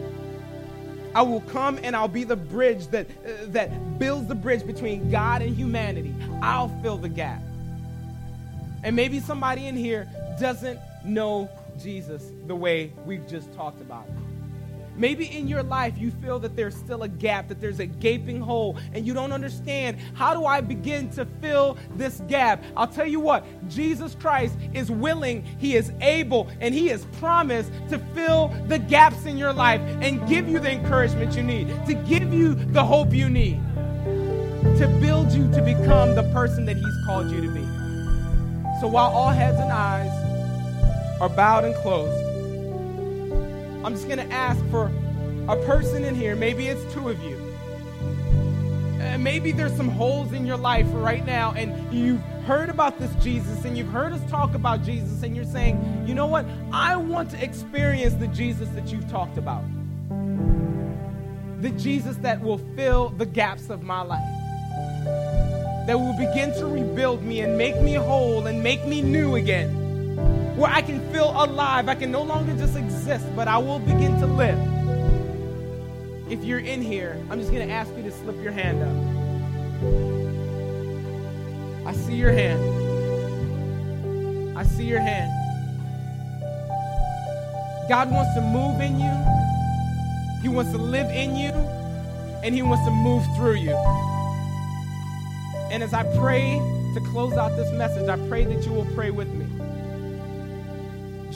I 1.15 1.23
will 1.23 1.41
come 1.43 1.79
and 1.83 1.95
I'll 1.95 2.09
be 2.09 2.25
the 2.25 2.37
bridge 2.37 2.89
that, 2.89 3.07
uh, 3.09 3.47
that 3.49 3.99
builds 3.99 4.29
the 4.29 4.35
bridge 4.35 4.67
between 4.67 5.11
God 5.11 5.43
and 5.43 5.57
humanity. 5.57 6.15
I'll 6.43 6.69
fill 6.83 6.99
the 6.99 7.09
gap. 7.09 7.43
And 8.83 8.95
maybe 8.97 9.21
somebody 9.21 9.67
in 9.67 9.77
here 9.77 10.09
doesn't 10.41 10.81
know 11.05 11.49
Jesus 11.81 12.31
the 12.47 12.55
way 12.55 12.93
we've 13.05 13.27
just 13.29 13.53
talked 13.55 13.81
about. 13.81 14.07
Maybe 14.99 15.27
in 15.27 15.47
your 15.47 15.63
life 15.63 15.97
you 15.97 16.11
feel 16.11 16.41
that 16.41 16.57
there's 16.57 16.77
still 16.77 17.05
a 17.05 17.09
gap, 17.09 17.49
that 17.49 17.61
there's 17.61 17.79
a 17.79 17.87
gaping 17.87 18.41
hole, 18.41 18.77
and 18.93 19.07
you 19.07 19.15
don't 19.15 19.31
understand 19.31 19.99
how 20.15 20.35
do 20.35 20.45
I 20.45 20.61
begin 20.61 21.09
to 21.11 21.25
fill 21.41 21.79
this 21.95 22.21
gap? 22.29 22.63
I'll 22.77 22.89
tell 22.89 23.07
you 23.07 23.21
what, 23.21 23.45
Jesus 23.69 24.17
Christ 24.17 24.57
is 24.75 24.91
willing, 24.91 25.45
He 25.59 25.77
is 25.77 25.93
able, 26.01 26.49
and 26.61 26.75
He 26.75 26.89
has 26.89 27.05
promised 27.21 27.71
to 27.91 27.99
fill 28.13 28.49
the 28.67 28.79
gaps 28.79 29.25
in 29.25 29.39
your 29.39 29.53
life 29.53 29.81
and 30.03 30.27
give 30.29 30.49
you 30.49 30.59
the 30.59 30.73
encouragement 30.73 31.37
you 31.37 31.45
need, 31.45 31.69
to 31.87 31.95
give 31.95 32.35
you 32.35 32.55
the 32.55 32.85
hope 32.85 33.13
you 33.13 33.29
need, 33.29 33.61
to 34.79 34.99
build 35.01 35.31
you 35.31 35.49
to 35.53 35.63
become 35.63 36.17
the 36.17 36.29
person 36.33 36.65
that 36.67 36.77
He's 36.77 37.07
called 37.07 37.31
you 37.31 37.41
to 37.41 37.49
be. 37.49 37.65
So 38.81 38.89
while 38.89 39.11
all 39.11 39.31
heads 39.31 39.59
and 39.61 39.71
eyes 39.71 40.11
are 41.21 41.29
bowed 41.29 41.65
and 41.65 41.75
closed, 41.77 42.18
I'm 43.89 43.95
just 43.95 44.07
going 44.07 44.19
to 44.19 44.35
ask 44.35 44.63
for 44.67 44.93
a 45.49 45.57
person 45.65 46.05
in 46.05 46.15
here. 46.15 46.37
Maybe 46.37 46.67
it's 46.67 46.93
two 46.93 47.09
of 47.09 47.23
you. 47.23 47.39
And 49.01 49.25
maybe 49.25 49.51
there's 49.51 49.75
some 49.75 49.89
holes 49.89 50.35
in 50.35 50.45
your 50.45 50.59
life 50.59 50.87
right 50.93 51.25
now, 51.25 51.55
and 51.57 51.91
you've 51.91 52.21
heard 52.45 52.69
about 52.69 52.99
this 52.99 53.11
Jesus, 53.25 53.65
and 53.65 53.79
you've 53.79 53.89
heard 53.89 54.13
us 54.13 54.21
talk 54.31 54.55
about 54.55 54.83
Jesus, 54.83 55.23
and 55.23 55.35
you're 55.35 55.47
saying, 55.47 56.05
you 56.07 56.15
know 56.15 56.27
what? 56.27 56.45
I 56.71 56.97
want 56.97 57.31
to 57.31 57.43
experience 57.43 58.13
the 58.13 58.27
Jesus 58.27 58.69
that 58.75 58.93
you've 58.93 59.09
talked 59.11 59.39
about. 59.39 59.65
The 61.63 61.71
Jesus 61.79 62.19
that 62.19 62.43
will 62.43 62.59
fill 62.77 63.09
the 63.09 63.25
gaps 63.25 63.71
of 63.71 63.83
my 63.83 64.03
life 64.03 64.21
that 65.87 65.99
will 65.99 66.13
begin 66.19 66.53
to 66.59 66.67
rebuild 66.67 67.23
me 67.23 67.41
and 67.41 67.57
make 67.57 67.81
me 67.81 67.95
whole 67.95 68.47
and 68.49 68.63
make 68.63 68.85
me 68.85 69.01
new 69.01 69.37
again 69.37 69.79
where 70.59 70.71
I 70.71 70.83
can 70.83 70.98
feel 71.13 71.31
alive. 71.31 71.89
I 71.89 71.95
can 71.95 72.11
no 72.11 72.23
longer 72.23 72.57
just 72.57 72.77
exist, 72.77 73.27
but 73.35 73.49
I 73.49 73.59
will 73.59 73.79
begin 73.79 74.19
to 74.21 74.27
live. 74.27 74.59
If 76.31 76.45
you're 76.45 76.61
in 76.61 76.83
here, 76.83 77.17
I'm 77.31 77.39
just 77.39 77.51
going 77.51 77.67
to 77.67 77.73
ask 77.73 77.91
you 77.97 78.03
to 78.03 78.13
slip 78.13 78.37
your 78.43 78.53
hand 78.53 78.83
up. 78.83 78.95
I 81.87 81.93
see 81.95 82.17
your 82.17 82.33
hand. 82.33 82.61
I 84.59 84.63
see 84.65 84.85
your 84.85 85.01
hand. 85.01 85.33
God 87.89 88.11
wants 88.11 88.35
to 88.35 88.43
move 88.43 88.83
in 88.83 89.01
you, 89.01 89.11
He 90.43 90.49
wants 90.51 90.73
to 90.73 90.79
live 90.79 91.11
in 91.11 91.35
you, 91.37 91.53
and 92.45 92.55
He 92.55 92.61
wants 92.61 92.85
to 92.85 92.91
move 92.91 93.25
through 93.35 93.55
you. 93.55 93.75
And 95.71 95.83
as 95.83 95.95
I 95.95 96.03
pray 96.19 96.61
to 96.95 97.01
close 97.11 97.33
out 97.33 97.57
this 97.57 97.73
message, 97.73 98.07
I 98.11 98.19
pray 98.29 98.45
that 98.45 98.67
you 98.67 98.73
will 98.73 98.85
pray 98.95 99.11
with 99.11 99.33
me. 99.33 99.48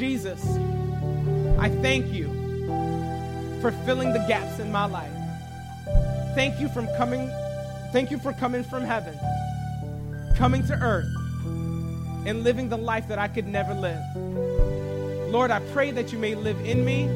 Jesus, 0.03 0.45
I 1.61 1.69
thank 1.81 2.13
you 2.13 2.27
for 3.61 3.71
filling 3.87 4.13
the 4.13 4.19
gaps 4.27 4.59
in 4.59 4.73
my 4.73 4.85
life. 4.85 5.13
Thank 6.35 6.59
you 6.59 6.69
from 6.71 6.89
coming 6.97 7.31
thank 7.93 8.11
you 8.11 8.19
for 8.19 8.33
coming 8.33 8.65
from 8.65 8.83
heaven, 8.83 9.17
coming 10.35 10.67
to 10.67 10.75
earth 10.83 11.07
and 12.27 12.43
living 12.43 12.69
the 12.69 12.77
life 12.77 13.07
that 13.07 13.21
I 13.21 13.29
could 13.29 13.47
never 13.47 13.75
live. 13.75 14.03
Lord, 15.31 15.53
I 15.53 15.61
pray 15.73 15.93
that 15.93 16.13
you 16.13 16.19
may 16.19 16.35
live 16.35 16.59
in 16.67 16.85
me, 16.85 17.07